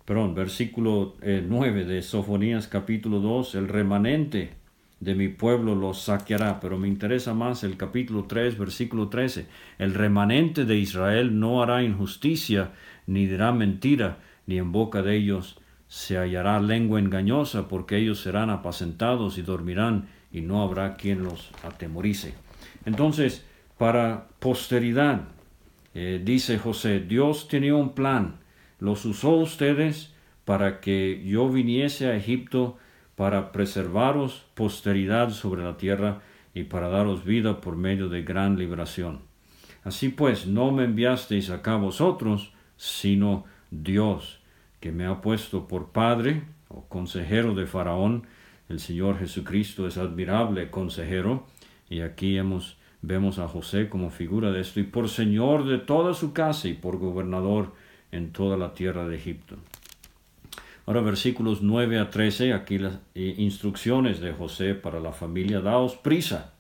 perdón, 0.06 0.36
versículo 0.36 1.16
9 1.22 1.82
eh, 1.82 1.86
de 1.86 2.02
Sofonías 2.02 2.68
capítulo 2.68 3.20
2, 3.20 3.56
el 3.56 3.68
remanente 3.68 4.62
de 5.00 5.16
mi 5.16 5.30
pueblo 5.30 5.74
los 5.74 6.04
saqueará, 6.04 6.60
pero 6.60 6.78
me 6.78 6.88
interesa 6.88 7.34
más 7.34 7.64
el 7.64 7.78
capítulo 7.78 8.26
3, 8.26 8.58
versículo 8.58 9.10
13, 9.10 9.48
el 9.80 9.94
remanente 9.96 10.66
de 10.66 10.78
Israel 10.78 11.40
no 11.40 11.64
hará 11.64 11.84
injusticia, 11.84 12.72
ni 13.08 13.26
dirá 13.26 13.52
mentira, 13.52 14.20
ni 14.46 14.60
en 14.60 14.72
boca 14.72 15.02
de 15.02 15.16
ellos 15.16 15.61
se 15.92 16.18
hallará 16.18 16.62
lengua 16.62 17.02
engañosa, 17.02 17.68
porque 17.68 17.98
ellos 17.98 18.22
serán 18.22 18.50
apacentados 18.50 19.38
y 19.38 19.42
dormirán, 19.42 20.08
y 20.32 20.40
no 20.40 20.64
habrá 20.64 20.96
quien 20.96 21.22
los 21.22 21.52
atemorice. 21.64 22.34
Entonces, 22.86 23.46
para 23.78 24.30
posteridad, 24.40 25.24
eh, 25.94 26.22
dice 26.24 26.58
José, 26.60 27.02
Dios 27.02 27.50
tenía 27.50 27.76
un 27.76 27.94
plan, 27.94 28.38
los 28.80 29.04
usó 29.04 29.32
ustedes 29.32 30.14
para 30.46 30.80
que 30.80 31.26
yo 31.26 31.50
viniese 31.50 32.08
a 32.08 32.16
Egipto 32.16 32.78
para 33.18 33.52
preservaros 33.52 34.46
posteridad 34.54 35.32
sobre 35.32 35.62
la 35.62 35.76
tierra 35.76 36.22
y 36.54 36.64
para 36.64 36.88
daros 36.88 37.26
vida 37.26 37.60
por 37.60 37.76
medio 37.76 38.08
de 38.08 38.24
gran 38.24 38.58
liberación. 38.58 39.20
Así 39.84 40.08
pues, 40.08 40.48
no 40.48 40.72
me 40.72 40.86
enviasteis 40.86 41.50
acá 41.50 41.76
vosotros, 41.76 42.54
sino 42.78 43.44
Dios, 43.72 44.41
que 44.82 44.92
me 44.92 45.06
ha 45.06 45.22
puesto 45.22 45.68
por 45.70 45.92
Padre 45.92 46.44
o 46.68 46.84
consejero 46.90 47.56
de 47.56 47.68
Faraón. 47.68 48.28
El 48.68 48.80
Señor 48.80 49.20
Jesucristo 49.20 49.88
es 49.88 49.98
admirable 49.98 50.70
consejero, 50.70 51.46
y 51.90 52.02
aquí 52.02 52.38
hemos, 52.38 52.78
vemos 53.02 53.40
a 53.40 53.48
José 53.48 53.88
como 53.88 54.10
figura 54.10 54.52
de 54.52 54.60
esto, 54.60 54.80
y 54.80 54.84
por 54.84 55.08
Señor 55.08 55.66
de 55.66 55.78
toda 55.78 56.14
su 56.14 56.34
casa 56.34 56.68
y 56.68 56.74
por 56.74 56.98
gobernador 56.98 57.74
en 58.12 58.32
toda 58.32 58.58
la 58.58 58.74
tierra 58.74 59.08
de 59.08 59.16
Egipto. 59.16 59.56
Ahora 60.88 61.02
versículos 61.02 61.62
9 61.62 62.00
a 62.00 62.10
13, 62.10 62.54
aquí 62.54 62.80
las 62.80 62.96
eh, 63.14 63.36
instrucciones 63.38 64.20
de 64.20 64.34
José 64.34 64.74
para 64.74 65.00
la 65.00 65.12
familia, 65.12 65.62
daos 65.62 65.96
prisa. 65.96 66.54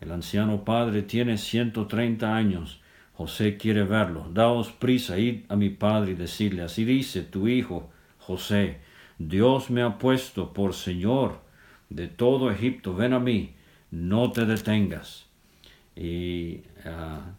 El 0.00 0.10
anciano 0.10 0.64
padre 0.64 1.02
tiene 1.02 1.38
130 1.38 2.34
años, 2.34 2.80
José 3.14 3.56
quiere 3.56 3.84
verlo, 3.84 4.28
daos 4.32 4.72
prisa, 4.72 5.18
id 5.18 5.44
a 5.48 5.56
mi 5.56 5.70
padre 5.70 6.12
y 6.12 6.14
decirle, 6.14 6.62
así 6.62 6.84
dice 6.84 7.22
tu 7.22 7.48
hijo 7.48 7.90
José, 8.18 8.80
Dios 9.18 9.70
me 9.70 9.82
ha 9.82 9.98
puesto 9.98 10.52
por 10.52 10.74
Señor 10.74 11.40
de 11.90 12.08
todo 12.08 12.50
Egipto, 12.50 12.94
ven 12.94 13.12
a 13.12 13.20
mí, 13.20 13.54
no 13.90 14.32
te 14.32 14.46
detengas. 14.46 15.26
Y 15.94 16.62
ah, 16.84 17.34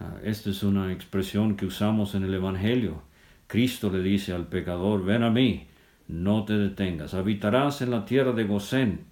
Ah, 0.00 0.18
esta 0.24 0.50
es 0.50 0.62
una 0.62 0.92
expresión 0.92 1.56
que 1.56 1.66
usamos 1.66 2.14
en 2.14 2.24
el 2.24 2.34
Evangelio. 2.34 3.02
Cristo 3.46 3.90
le 3.90 4.02
dice 4.02 4.32
al 4.32 4.48
pecador, 4.48 5.04
ven 5.04 5.22
a 5.22 5.30
mí, 5.30 5.68
no 6.08 6.44
te 6.44 6.54
detengas, 6.54 7.14
habitarás 7.14 7.80
en 7.82 7.90
la 7.90 8.04
tierra 8.04 8.32
de 8.32 8.44
Gosén. 8.44 9.04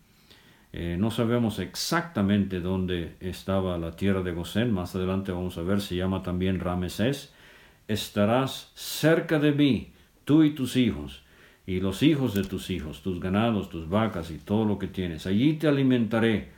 Eh, 0.72 0.96
no 0.98 1.10
sabemos 1.10 1.58
exactamente 1.58 2.60
dónde 2.60 3.16
estaba 3.20 3.76
la 3.76 3.92
tierra 3.92 4.22
de 4.22 4.32
Gosén, 4.32 4.72
más 4.72 4.96
adelante 4.96 5.30
vamos 5.30 5.58
a 5.58 5.62
ver, 5.62 5.82
se 5.82 5.96
llama 5.96 6.22
también 6.22 6.60
Ramesés. 6.60 7.34
Estarás 7.88 8.72
cerca 8.74 9.38
de 9.38 9.52
mí, 9.52 9.92
tú 10.24 10.44
y 10.44 10.54
tus 10.54 10.76
hijos, 10.76 11.22
y 11.66 11.80
los 11.80 12.02
hijos 12.02 12.32
de 12.34 12.42
tus 12.42 12.70
hijos, 12.70 13.02
tus 13.02 13.20
ganados, 13.20 13.68
tus 13.68 13.88
vacas 13.88 14.30
y 14.30 14.38
todo 14.38 14.64
lo 14.64 14.78
que 14.78 14.86
tienes. 14.86 15.26
Allí 15.26 15.54
te 15.54 15.68
alimentaré, 15.68 16.50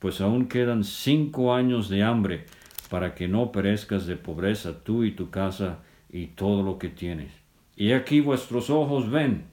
pues 0.00 0.20
aún 0.20 0.48
quedan 0.48 0.82
cinco 0.82 1.54
años 1.54 1.88
de 1.88 2.02
hambre, 2.02 2.46
para 2.88 3.14
que 3.14 3.28
no 3.28 3.52
perezcas 3.52 4.06
de 4.06 4.16
pobreza 4.16 4.82
tú 4.82 5.04
y 5.04 5.12
tu 5.12 5.30
casa 5.30 5.78
y 6.10 6.26
todo 6.26 6.64
lo 6.64 6.76
que 6.78 6.88
tienes. 6.88 7.30
Y 7.76 7.92
aquí 7.92 8.20
vuestros 8.20 8.68
ojos 8.68 9.08
ven, 9.08 9.44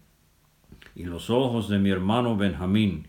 y 0.95 1.03
los 1.03 1.29
ojos 1.29 1.69
de 1.69 1.77
mi 1.77 1.91
hermano 1.91 2.35
Benjamín, 2.35 3.05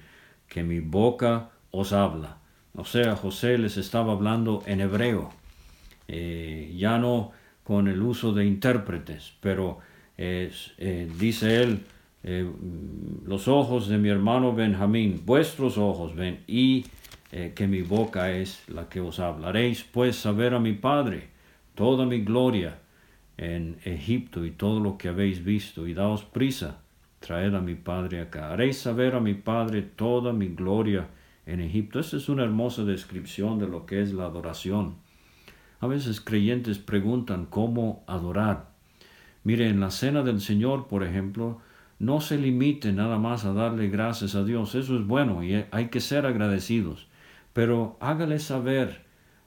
que 0.48 0.62
mi 0.62 0.80
boca 0.80 1.50
os 1.70 1.92
habla. 1.92 2.38
O 2.74 2.84
sea, 2.84 3.16
José 3.16 3.58
les 3.58 3.76
estaba 3.76 4.12
hablando 4.12 4.62
en 4.66 4.80
hebreo, 4.80 5.30
eh, 6.06 6.74
ya 6.76 6.98
no 6.98 7.32
con 7.64 7.88
el 7.88 8.00
uso 8.02 8.32
de 8.32 8.46
intérpretes, 8.46 9.34
pero 9.40 9.78
eh, 10.16 10.50
dice 11.18 11.62
él, 11.62 11.80
eh, 12.24 12.50
los 13.26 13.46
ojos 13.48 13.88
de 13.88 13.98
mi 13.98 14.08
hermano 14.08 14.54
Benjamín, 14.54 15.22
vuestros 15.24 15.76
ojos 15.76 16.14
ven, 16.14 16.40
y 16.46 16.86
que 17.54 17.66
mi 17.66 17.82
boca 17.82 18.32
es 18.32 18.66
la 18.70 18.88
que 18.88 19.00
os 19.00 19.20
hablaréis, 19.20 19.84
pues 19.84 20.16
saber 20.16 20.54
a 20.54 20.60
mi 20.60 20.72
Padre 20.72 21.28
toda 21.74 22.06
mi 22.06 22.22
gloria 22.22 22.78
en 23.36 23.76
Egipto 23.84 24.46
y 24.46 24.50
todo 24.50 24.80
lo 24.80 24.96
que 24.96 25.08
habéis 25.08 25.44
visto, 25.44 25.86
y 25.86 25.92
daos 25.92 26.24
prisa 26.24 26.80
traed 27.20 27.54
a 27.54 27.60
mi 27.60 27.74
Padre 27.74 28.20
acá. 28.20 28.52
Haréis 28.52 28.78
saber 28.78 29.14
a 29.14 29.20
mi 29.20 29.34
Padre 29.34 29.82
toda 29.82 30.32
mi 30.32 30.48
gloria 30.48 31.08
en 31.46 31.60
Egipto. 31.60 32.00
Esta 32.00 32.16
es 32.16 32.28
una 32.28 32.44
hermosa 32.44 32.84
descripción 32.84 33.58
de 33.58 33.68
lo 33.68 33.86
que 33.86 34.02
es 34.02 34.12
la 34.12 34.26
adoración. 34.26 34.96
A 35.80 35.86
veces 35.86 36.20
creyentes 36.20 36.78
preguntan 36.78 37.46
cómo 37.46 38.04
adorar. 38.06 38.70
Mire, 39.44 39.68
en 39.68 39.80
la 39.80 39.90
cena 39.90 40.22
del 40.22 40.40
Señor, 40.40 40.88
por 40.88 41.04
ejemplo, 41.04 41.60
no 41.98 42.20
se 42.20 42.38
limite 42.38 42.92
nada 42.92 43.18
más 43.18 43.44
a 43.44 43.52
darle 43.52 43.88
gracias 43.88 44.34
a 44.34 44.44
Dios. 44.44 44.74
Eso 44.74 44.96
es 44.96 45.06
bueno 45.06 45.42
y 45.42 45.64
hay 45.70 45.88
que 45.88 46.00
ser 46.00 46.26
agradecidos. 46.26 47.08
Pero 47.52 47.96
hágale 48.00 48.38
saber 48.38 49.04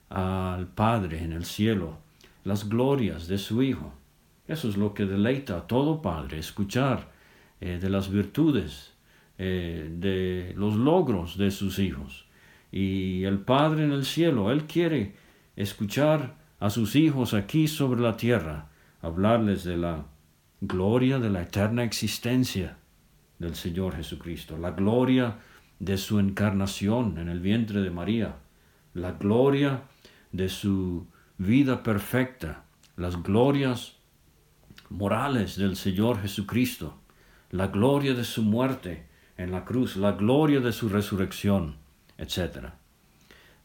al 0.10 0.67
Padre 0.67 1.23
en 1.23 1.31
el 1.31 1.45
cielo 1.45 1.97
las 2.43 2.67
glorias 2.67 3.27
de 3.27 3.38
su 3.38 3.62
Hijo. 3.62 3.93
Eso 4.47 4.67
es 4.67 4.75
lo 4.75 4.93
que 4.93 5.05
deleita 5.05 5.57
a 5.57 5.67
todo 5.67 6.01
Padre, 6.01 6.39
escuchar 6.39 7.12
eh, 7.62 7.80
de 7.82 7.89
las 7.89 8.12
virtudes, 8.12 8.93
eh, 9.38 9.89
de 9.89 10.54
los 10.58 10.76
logros 10.76 11.38
de 11.38 11.52
sus 11.52 11.80
hijos. 11.80 12.26
Y 12.71 13.24
el 13.24 13.39
Padre 13.39 13.84
en 13.84 13.91
el 13.91 14.06
cielo, 14.06 14.52
Él 14.52 14.65
quiere 14.65 15.15
escuchar 15.56 16.38
a 16.60 16.69
sus 16.69 16.95
hijos 16.95 17.34
aquí 17.34 17.67
sobre 17.67 18.02
la 18.02 18.17
tierra, 18.17 18.69
hablarles 19.02 19.63
de 19.63 19.78
la 19.78 20.06
gloria 20.60 21.19
de 21.19 21.30
la 21.30 21.43
eterna 21.43 21.84
existencia 21.84 22.78
del 23.39 23.56
Señor 23.56 23.95
Jesucristo, 23.95 24.58
la 24.58 24.71
gloria 24.71 25.38
de 25.80 25.97
su 25.97 26.19
encarnación 26.19 27.17
en 27.17 27.30
el 27.30 27.39
vientre 27.39 27.82
de 27.82 27.89
María, 27.89 28.36
la 28.93 29.13
gloria 29.13 29.84
de 30.32 30.50
su 30.50 31.08
vida 31.38 31.82
perfecta, 31.82 32.65
las 32.95 33.21
glorias 33.24 33.97
morales 34.89 35.58
del 35.58 35.76
Señor 35.76 36.21
Jesucristo, 36.21 37.00
la 37.51 37.67
gloria 37.67 38.13
de 38.13 38.23
su 38.23 38.43
muerte 38.43 39.03
en 39.37 39.51
la 39.51 39.65
cruz, 39.65 39.97
la 39.97 40.13
gloria 40.13 40.59
de 40.61 40.71
su 40.71 40.89
resurrección, 40.89 41.75
etc. 42.17 42.69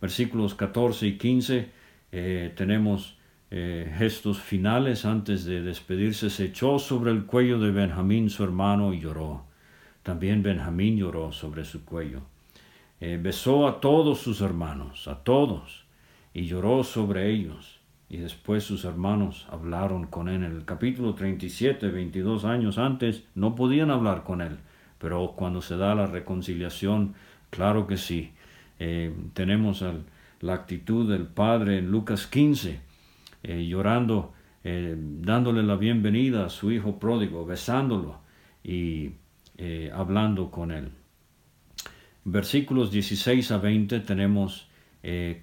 Versículos 0.01 0.55
14 0.55 1.07
y 1.07 1.19
15 1.19 1.71
eh, 2.13 2.53
tenemos 2.57 3.17
eh, 3.51 3.93
gestos 3.97 4.41
finales 4.41 5.05
antes 5.05 5.45
de 5.45 5.63
despedirse. 5.63 6.31
Se 6.31 6.47
echó 6.47 6.79
sobre 6.79 7.13
el 7.13 7.27
cuello 7.27 7.61
de 7.61 7.71
Benjamín 7.71 8.29
su 8.29 8.43
hermano 8.43 8.93
y 8.93 9.01
lloró. 9.01 9.45
También 10.03 10.43
Benjamín 10.43 10.97
lloró 10.97 11.33
sobre 11.33 11.65
su 11.65 11.85
cuello. 11.85 12.23
Eh, 13.01 13.19
besó 13.23 13.69
a 13.69 13.81
todos 13.81 14.21
sus 14.21 14.41
hermanos, 14.41 15.07
a 15.07 15.23
todos, 15.23 15.85
y 16.33 16.47
lloró 16.47 16.83
sobre 16.83 17.31
ellos. 17.31 17.76
Y 18.09 18.19
después 18.19 18.63
sus 18.63 18.85
hermanos 18.85 19.47
hablaron 19.51 20.07
con 20.07 20.29
él. 20.29 20.45
En 20.45 20.53
el 20.53 20.65
capítulo 20.65 21.15
37, 21.15 21.89
22 21.89 22.45
años 22.45 22.79
antes, 22.79 23.25
no 23.35 23.55
podían 23.55 23.91
hablar 23.91 24.23
con 24.23 24.41
él. 24.41 24.59
Pero 24.99 25.35
cuando 25.37 25.61
se 25.61 25.77
da 25.77 25.95
la 25.95 26.07
reconciliación, 26.07 27.15
claro 27.51 27.87
que 27.87 27.97
sí. 27.97 28.33
Eh, 28.79 29.15
tenemos 29.35 29.85
la 30.41 30.55
actitud 30.55 31.11
del 31.11 31.27
Padre 31.27 31.79
en 31.79 31.91
Lucas 31.91 32.27
15, 32.27 32.81
eh, 33.43 33.67
llorando, 33.67 34.35
eh, 34.65 34.95
dándole 34.97 35.63
la 35.63 35.77
bienvenida 35.77 36.47
a 36.47 36.51
su 36.51 36.71
hijo 36.71 36.99
pródigo, 36.99 37.47
besándolo 37.47 38.21
y 38.63 39.13
hablando 39.95 40.51
con 40.51 40.71
él. 40.71 40.91
Versículos 42.25 42.91
16 42.91 43.51
a 43.53 43.59
20 43.59 44.01
tenemos 44.01 44.69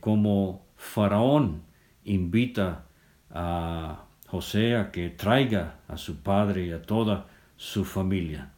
como 0.02 0.68
Faraón, 0.76 1.64
invita 2.06 2.86
a 3.32 4.06
José 4.28 4.76
a 4.76 4.92
que 4.92 5.10
traiga 5.10 5.80
a 5.88 5.98
su 5.98 6.22
padre 6.22 6.68
y 6.68 6.72
a 6.72 6.82
toda 6.82 7.28
su 7.58 7.86
familia. 7.86 8.52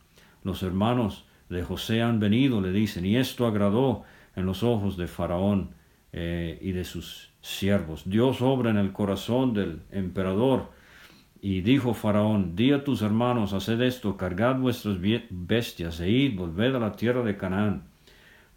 Los 0.44 0.64
hermanos 0.64 1.26
de 1.50 1.64
José 1.64 2.02
han 2.02 2.20
venido, 2.20 2.62
le 2.62 2.72
dicen, 2.72 3.06
y 3.06 3.18
esto 3.18 3.46
agradó 3.46 4.04
en 4.36 4.46
los 4.46 4.64
ojos 4.64 4.98
de 4.98 5.08
Faraón 5.08 5.72
eh, 6.14 6.58
y 6.62 6.72
de 6.72 6.84
sus 6.84 7.32
siervos. 7.42 8.04
Dios 8.06 8.42
obra 8.42 8.72
en 8.72 8.78
el 8.78 8.92
corazón 8.92 9.54
del 9.54 9.82
emperador. 9.92 10.72
Y 11.42 11.62
dijo 11.62 11.94
Faraón, 11.94 12.56
di 12.56 12.72
a 12.72 12.84
tus 12.84 13.04
hermanos, 13.04 13.54
haced 13.54 13.80
esto, 13.82 14.18
cargad 14.18 14.56
vuestras 14.56 14.98
bestias 15.30 16.00
e 16.00 16.10
id, 16.10 16.38
volved 16.38 16.74
a 16.74 16.80
la 16.80 16.94
tierra 16.94 17.22
de 17.22 17.38
Canaán. 17.38 17.84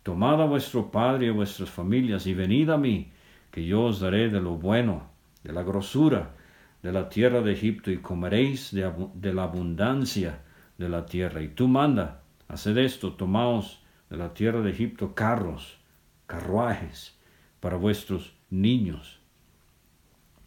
Tomad 0.02 0.40
a 0.40 0.46
vuestro 0.46 0.90
padre 0.90 1.26
y 1.26 1.28
a 1.28 1.32
vuestras 1.32 1.68
familias 1.68 2.26
y 2.26 2.32
venid 2.32 2.70
a 2.70 2.78
mí, 2.78 3.10
que 3.58 3.66
yo 3.66 3.86
os 3.86 3.98
daré 3.98 4.28
de 4.28 4.40
lo 4.40 4.54
bueno, 4.54 5.10
de 5.42 5.52
la 5.52 5.64
grosura 5.64 6.36
de 6.80 6.92
la 6.92 7.08
tierra 7.08 7.40
de 7.42 7.52
Egipto, 7.52 7.90
y 7.90 7.96
comeréis 7.96 8.70
de, 8.70 9.34
la 9.34 9.42
abundancia 9.42 10.42
de 10.78 10.88
la 10.88 11.06
tierra. 11.06 11.42
Y 11.42 11.48
tú 11.48 11.66
manda, 11.66 12.22
haced 12.46 12.78
esto, 12.78 13.14
tomaos 13.14 13.82
de 14.10 14.16
la 14.16 14.32
tierra 14.32 14.60
de 14.60 14.70
Egipto 14.70 15.12
carros, 15.16 15.80
carruajes 16.28 17.18
para 17.58 17.76
vuestros 17.76 18.36
niños 18.48 19.18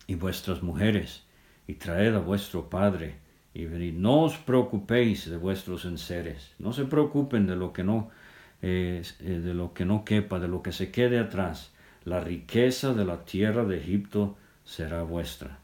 y 0.08 0.16
vuestras 0.16 0.64
mujeres, 0.64 1.26
y 1.68 1.74
traed 1.74 2.16
a 2.16 2.20
vuestro 2.20 2.70
padre, 2.70 3.18
y 3.54 3.66
venid. 3.66 3.96
No 3.96 4.22
os 4.22 4.38
preocupéis 4.38 5.30
de 5.30 5.36
vuestros 5.36 5.84
enseres, 5.84 6.56
no 6.60 6.72
se 6.72 6.86
preocupen 6.86 7.46
de 7.46 7.58
lo 7.58 7.74
que 7.74 7.84
no, 7.84 8.10
eh, 8.62 9.04
de 9.20 9.54
lo 9.54 9.74
que 9.74 9.84
no 9.84 10.06
quepa, 10.06 10.40
de 10.40 10.48
lo 10.48 10.62
que 10.62 10.72
se 10.72 10.92
quede 10.92 11.20
atrás 11.20 11.74
la 12.04 12.20
riqueza 12.20 12.94
de 12.94 13.06
la 13.06 13.26
tierra 13.26 13.66
de 13.66 13.78
Egipto 13.78 14.38
será 14.64 15.04
vuestra. 15.04 15.60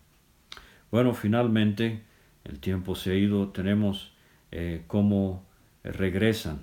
Bueno, 0.91 1.13
finalmente 1.13 2.04
el 2.43 2.60
tiempo 2.60 2.95
se 2.95 3.12
ha 3.12 3.15
ido, 3.15 3.50
tenemos 3.50 4.13
eh, 4.52 4.84
cómo 4.88 5.45
regresan 5.84 6.62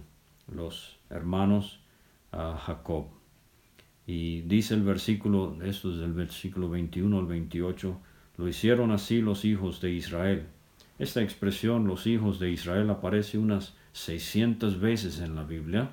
los 0.53 0.99
hermanos 1.11 1.81
a 2.33 2.57
Jacob. 2.57 3.07
Y 4.07 4.43
dice 4.43 4.75
el 4.75 4.83
versículo, 4.83 5.59
esto 5.63 5.91
es 5.91 5.99
del 5.99 6.13
versículo 6.13 6.69
21 6.69 7.19
al 7.19 7.27
28, 7.27 8.01
lo 8.37 8.49
hicieron 8.49 8.91
así 8.91 9.21
los 9.21 9.45
hijos 9.45 9.81
de 9.81 9.93
Israel. 9.93 10.47
Esta 10.99 11.23
expresión, 11.23 11.87
los 11.87 12.07
hijos 12.07 12.39
de 12.39 12.51
Israel, 12.51 12.91
aparece 12.91 13.39
unas 13.39 13.75
600 13.93 14.81
veces 14.81 15.21
en 15.21 15.35
la 15.35 15.45
Biblia 15.45 15.91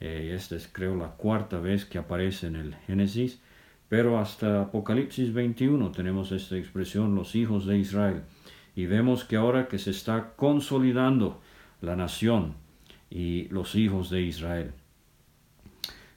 eh, 0.00 0.32
esta 0.34 0.56
es 0.56 0.68
creo 0.70 0.96
la 0.96 1.08
cuarta 1.08 1.58
vez 1.58 1.84
que 1.84 1.98
aparece 1.98 2.46
en 2.48 2.56
el 2.56 2.74
Génesis, 2.86 3.40
pero 3.88 4.18
hasta 4.18 4.62
Apocalipsis 4.62 5.32
21 5.32 5.92
tenemos 5.92 6.32
esta 6.32 6.56
expresión, 6.56 7.14
los 7.14 7.34
hijos 7.34 7.66
de 7.66 7.78
Israel. 7.78 8.22
Y 8.74 8.86
vemos 8.86 9.24
que 9.24 9.36
ahora 9.36 9.68
que 9.68 9.78
se 9.78 9.90
está 9.90 10.34
consolidando 10.36 11.40
la 11.80 11.96
nación 11.96 12.54
y 13.10 13.48
los 13.48 13.74
hijos 13.74 14.10
de 14.10 14.22
Israel. 14.22 14.72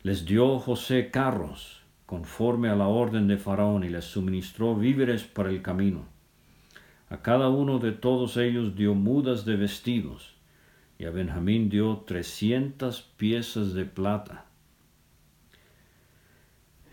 Les 0.03 0.25
dio 0.25 0.59
José 0.59 1.09
carros 1.09 1.83
conforme 2.05 2.69
a 2.69 2.75
la 2.75 2.87
orden 2.87 3.27
de 3.27 3.37
Faraón 3.37 3.83
y 3.83 3.89
les 3.89 4.05
suministró 4.05 4.75
víveres 4.75 5.23
para 5.23 5.49
el 5.49 5.61
camino. 5.61 6.05
A 7.09 7.21
cada 7.21 7.49
uno 7.49 7.79
de 7.79 7.91
todos 7.91 8.35
ellos 8.37 8.75
dio 8.75 8.95
mudas 8.95 9.45
de 9.45 9.55
vestidos 9.55 10.38
y 10.99 11.05
a 11.05 11.11
Benjamín 11.11 11.69
dio 11.69 11.99
trescientas 12.05 13.01
piezas 13.01 13.73
de 13.73 13.85
plata. 13.85 14.45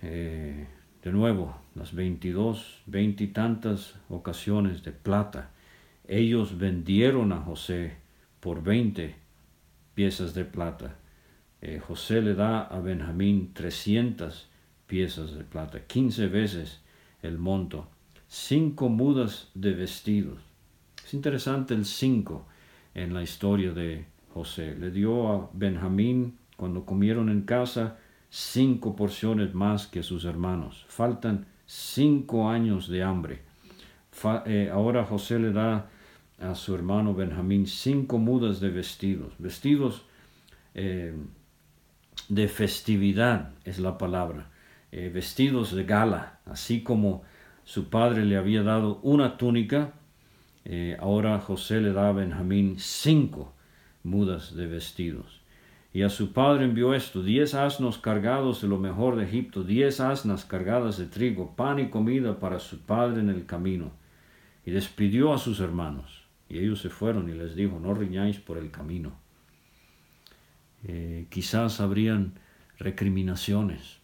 Eh, 0.01 0.69
de 1.03 1.13
nuevo, 1.13 1.57
las 1.75 1.93
veintidós, 1.93 2.83
veintitantas 2.87 3.97
ocasiones 4.09 4.85
de 4.85 4.93
plata. 4.93 5.51
Ellos 6.07 6.57
vendieron 6.57 7.33
a 7.33 7.41
José 7.41 7.97
por 8.39 8.63
veinte 8.63 9.17
piezas 9.97 10.35
de 10.35 10.45
plata. 10.45 10.95
Eh, 11.61 11.81
José 11.81 12.23
le 12.23 12.35
da 12.35 12.61
a 12.61 12.79
Benjamín 12.79 13.55
trescientas 13.55 14.47
piezas 14.87 15.35
de 15.35 15.43
plata, 15.43 15.85
quince 15.85 16.29
veces 16.29 16.81
el 17.23 17.39
monto, 17.39 17.89
cinco 18.29 18.89
mudas 18.89 19.51
de 19.55 19.73
vestidos. 19.73 20.39
Es 21.05 21.13
interesante 21.13 21.75
el 21.75 21.85
cinco 21.85 22.47
en 22.97 23.13
la 23.13 23.23
historia 23.23 23.73
de 23.73 24.07
José. 24.33 24.75
Le 24.75 24.91
dio 24.91 25.31
a 25.31 25.51
Benjamín, 25.53 26.39
cuando 26.57 26.87
comieron 26.87 27.29
en 27.29 27.43
casa, 27.43 27.99
cinco 28.31 28.97
porciones 28.97 29.55
más 29.55 29.87
que 29.87 30.03
sus 30.03 30.25
hermanos. 30.25 30.87
Faltan 30.89 31.47
cinco 31.67 32.49
años 32.49 32.89
de 32.89 33.03
hambre. 33.03 33.43
Eh, 34.47 34.71
ahora 34.73 35.05
José 35.05 35.39
le 35.39 35.53
da 35.53 35.91
a 36.41 36.55
su 36.55 36.75
hermano 36.75 37.15
Benjamín 37.15 37.67
cinco 37.67 38.19
mudas 38.19 38.61
de 38.61 38.71
vestidos, 38.71 39.35
vestidos 39.39 40.07
eh, 40.75 41.15
de 42.31 42.49
festividad 42.49 43.53
es 43.65 43.79
la 43.79 43.99
palabra, 43.99 44.49
eh, 44.91 45.11
vestidos 45.13 45.75
de 45.75 45.85
gala, 45.85 46.39
así 46.47 46.83
como 46.83 47.23
su 47.65 47.91
padre 47.91 48.25
le 48.25 48.39
había 48.39 48.63
dado 48.63 49.01
una 49.03 49.37
túnica, 49.37 49.93
ahora 50.99 51.39
José 51.41 51.81
le 51.81 51.93
da 51.93 52.09
a 52.09 52.13
Benjamín 52.13 52.77
cinco 52.79 53.55
mudas 54.03 54.55
de 54.55 54.67
vestidos. 54.67 55.41
Y 55.93 56.03
a 56.03 56.11
su 56.11 56.33
padre 56.33 56.65
envió 56.65 56.93
esto, 56.93 57.23
diez 57.23 57.55
asnos 57.55 57.99
cargados 57.99 58.61
de 58.61 58.69
lo 58.69 58.79
mejor 58.79 59.17
de 59.17 59.25
Egipto, 59.25 59.65
diez 59.65 60.01
asnas 60.01 60.45
cargadas 60.45 60.99
de 60.99 61.07
trigo, 61.07 61.57
pan 61.57 61.79
y 61.79 61.89
comida 61.89 62.39
para 62.39 62.59
su 62.59 62.81
padre 62.81 63.21
en 63.21 63.31
el 63.31 63.47
camino 63.47 63.93
y 64.67 64.73
despidió 64.73 65.33
a 65.33 65.39
sus 65.39 65.61
hermanos. 65.61 66.25
Y 66.49 66.59
ellos 66.59 66.81
se 66.81 66.91
fueron 66.91 67.31
y 67.31 67.33
les 67.33 67.57
dijo, 67.57 67.81
no 67.81 67.95
riñáis 67.95 68.39
por 68.39 68.59
el 68.59 68.71
camino. 68.71 69.13
Eh, 70.85 71.27
quizás 71.31 71.81
habrían 71.81 72.35
recriminaciones, 72.79 74.01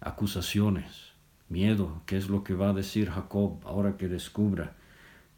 acusaciones, 0.00 1.12
miedo, 1.48 2.02
qué 2.06 2.16
es 2.16 2.28
lo 2.28 2.44
que 2.44 2.54
va 2.54 2.70
a 2.70 2.74
decir 2.74 3.10
Jacob 3.10 3.58
ahora 3.64 3.96
que 3.96 4.08
descubra 4.08 4.76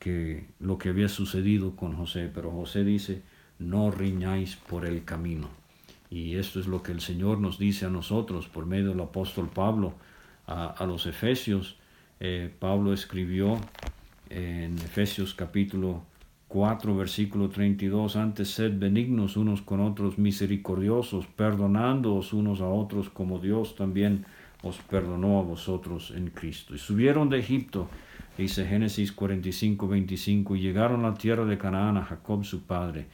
que 0.00 0.48
lo 0.58 0.78
que 0.78 0.88
había 0.88 1.08
sucedido 1.08 1.76
con 1.76 1.94
José. 1.94 2.28
Pero 2.34 2.50
José 2.50 2.82
dice, 2.82 3.22
no 3.60 3.92
riñáis 3.92 4.56
por 4.56 4.84
el 4.84 5.04
camino. 5.04 5.48
Y 6.10 6.34
esto 6.34 6.58
es 6.58 6.66
lo 6.66 6.82
que 6.82 6.90
el 6.90 7.00
Señor 7.00 7.38
nos 7.38 7.56
dice 7.56 7.86
a 7.86 7.90
nosotros 7.90 8.48
por 8.48 8.66
medio 8.66 8.88
del 8.88 9.00
apóstol 9.00 9.48
Pablo 9.48 9.94
a, 10.46 10.84
los 10.86 11.06
Efesios. 11.06 11.76
Eh, 12.18 12.52
Pablo 12.58 12.92
escribió 12.92 13.60
en 14.28 14.76
Efesios 14.78 15.34
capítulo 15.34 16.02
4, 16.48 16.96
versículo 16.96 17.48
32, 17.48 18.16
antes 18.16 18.50
sed 18.50 18.76
benignos 18.76 19.36
unos 19.36 19.62
con 19.62 19.78
otros, 19.78 20.18
misericordiosos, 20.18 21.26
perdonándoos 21.26 22.32
unos 22.32 22.60
a 22.60 22.66
otros 22.66 23.08
como 23.08 23.38
Dios 23.38 23.76
también 23.76 24.26
os 24.62 24.78
perdonó 24.78 25.38
a 25.38 25.42
vosotros 25.42 26.10
en 26.10 26.30
Cristo. 26.30 26.74
Y 26.74 26.78
subieron 26.78 27.28
de 27.28 27.38
Egipto, 27.38 27.88
dice 28.42 28.66
Génesis 28.66 29.12
45, 29.12 29.88
25, 29.88 30.56
y 30.56 30.60
llegaron 30.60 31.04
a 31.04 31.10
la 31.10 31.14
tierra 31.14 31.44
de 31.44 31.58
Canaán 31.58 31.96
a 31.96 32.04
Jacob 32.04 32.44
su 32.44 32.62
padre. 32.62 33.06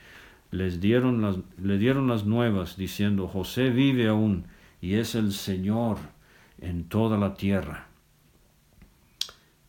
Les 0.51 0.81
dieron 0.81 1.22
las, 1.22 1.39
le 1.61 1.79
dieron 1.79 2.09
las 2.09 2.24
nuevas, 2.24 2.77
diciendo, 2.77 3.29
José 3.29 3.70
vive 3.70 4.09
aún 4.09 4.47
y 4.81 4.95
es 4.95 5.14
el 5.14 5.33
Señor 5.33 5.99
en 6.59 6.85
toda 6.85 7.18
la 7.18 7.35
tierra 7.35 7.87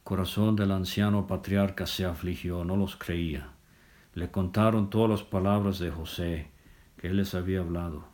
corazón 0.08 0.56
del 0.56 0.72
anciano 0.72 1.28
patriarca 1.28 1.86
se 1.86 2.06
afligió, 2.06 2.64
no 2.64 2.78
los 2.78 2.96
creía. 2.96 3.50
Le 4.14 4.32
contaron 4.32 4.90
todas 4.90 5.10
las 5.10 5.24
palabras 5.24 5.80
de 5.80 5.92
José 5.92 6.50
que 6.96 7.08
él 7.08 7.18
les 7.18 7.36
había 7.36 7.60
hablado. 7.60 8.06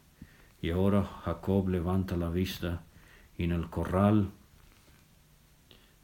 Y 0.60 0.72
ahora 0.72 1.04
Jacob 1.24 1.70
levanta 1.70 2.18
la 2.18 2.30
vista 2.30 2.82
y 3.38 3.44
en 3.44 3.52
el 3.52 3.70
corral 3.70 4.32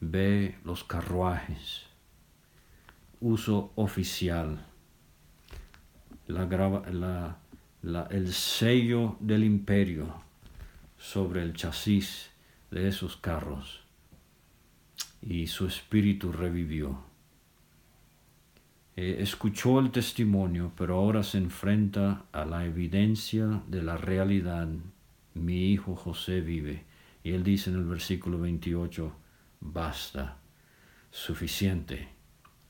ve 0.00 0.56
los 0.64 0.84
carruajes. 0.84 1.84
Uso 3.20 3.72
oficial. 3.76 4.66
La, 6.26 7.38
la, 7.82 8.02
el 8.10 8.32
sello 8.32 9.16
del 9.20 9.44
imperio 9.44 10.22
sobre 10.96 11.42
el 11.42 11.54
chasis 11.54 12.30
de 12.70 12.88
esos 12.88 13.16
carros 13.16 13.82
y 15.22 15.46
su 15.46 15.66
espíritu 15.66 16.32
revivió. 16.32 17.02
Eh, 18.96 19.16
escuchó 19.20 19.80
el 19.80 19.90
testimonio, 19.90 20.72
pero 20.76 20.96
ahora 20.96 21.22
se 21.22 21.38
enfrenta 21.38 22.24
a 22.32 22.44
la 22.44 22.64
evidencia 22.64 23.62
de 23.68 23.82
la 23.82 23.96
realidad. 23.96 24.68
Mi 25.34 25.72
hijo 25.72 25.94
José 25.94 26.40
vive. 26.40 26.84
Y 27.22 27.32
él 27.32 27.44
dice 27.44 27.70
en 27.70 27.76
el 27.76 27.84
versículo 27.84 28.38
28, 28.38 29.12
basta, 29.60 30.38
suficiente, 31.10 32.08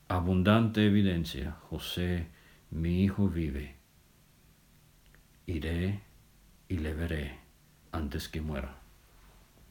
abundante 0.07 0.85
evidencia, 0.85 1.57
José, 1.69 2.27
mi 2.69 3.03
hijo 3.03 3.27
vive. 3.27 3.77
Iré 5.45 6.03
y 6.67 6.77
le 6.77 6.93
veré 6.93 7.39
antes 7.91 8.29
que 8.29 8.41
muera. 8.41 8.77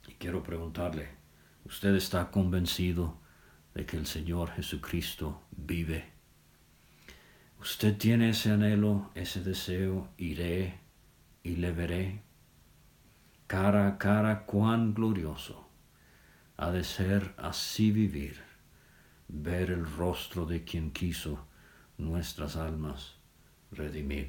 Y 0.09 0.15
quiero 0.15 0.43
preguntarle, 0.43 1.21
Usted 1.65 1.95
está 1.95 2.31
convencido 2.31 3.19
de 3.75 3.87
que 3.87 3.97
el 3.97 4.07
Señor 4.07 4.51
Jesucristo 4.51 5.43
vive. 5.53 6.05
Usted 7.61 7.97
tiene 7.97 8.31
ese 8.31 8.51
anhelo, 8.51 9.11
ese 9.15 9.43
deseo, 9.43 10.09
iré 10.17 10.81
y 11.43 11.57
le 11.57 11.71
veré. 11.71 12.23
Cara 13.47 13.87
a 13.87 13.99
cara, 13.99 14.47
cuán 14.47 14.95
glorioso 14.95 15.70
ha 16.61 16.71
de 16.71 16.85
ser 16.85 17.33
así 17.39 17.91
vivir, 17.91 18.37
ver 19.29 19.71
el 19.71 19.87
rostro 19.87 20.45
de 20.45 20.63
quien 20.63 20.91
quiso 20.91 21.47
nuestras 21.97 22.55
almas 22.55 23.15
redimir. 23.73 24.29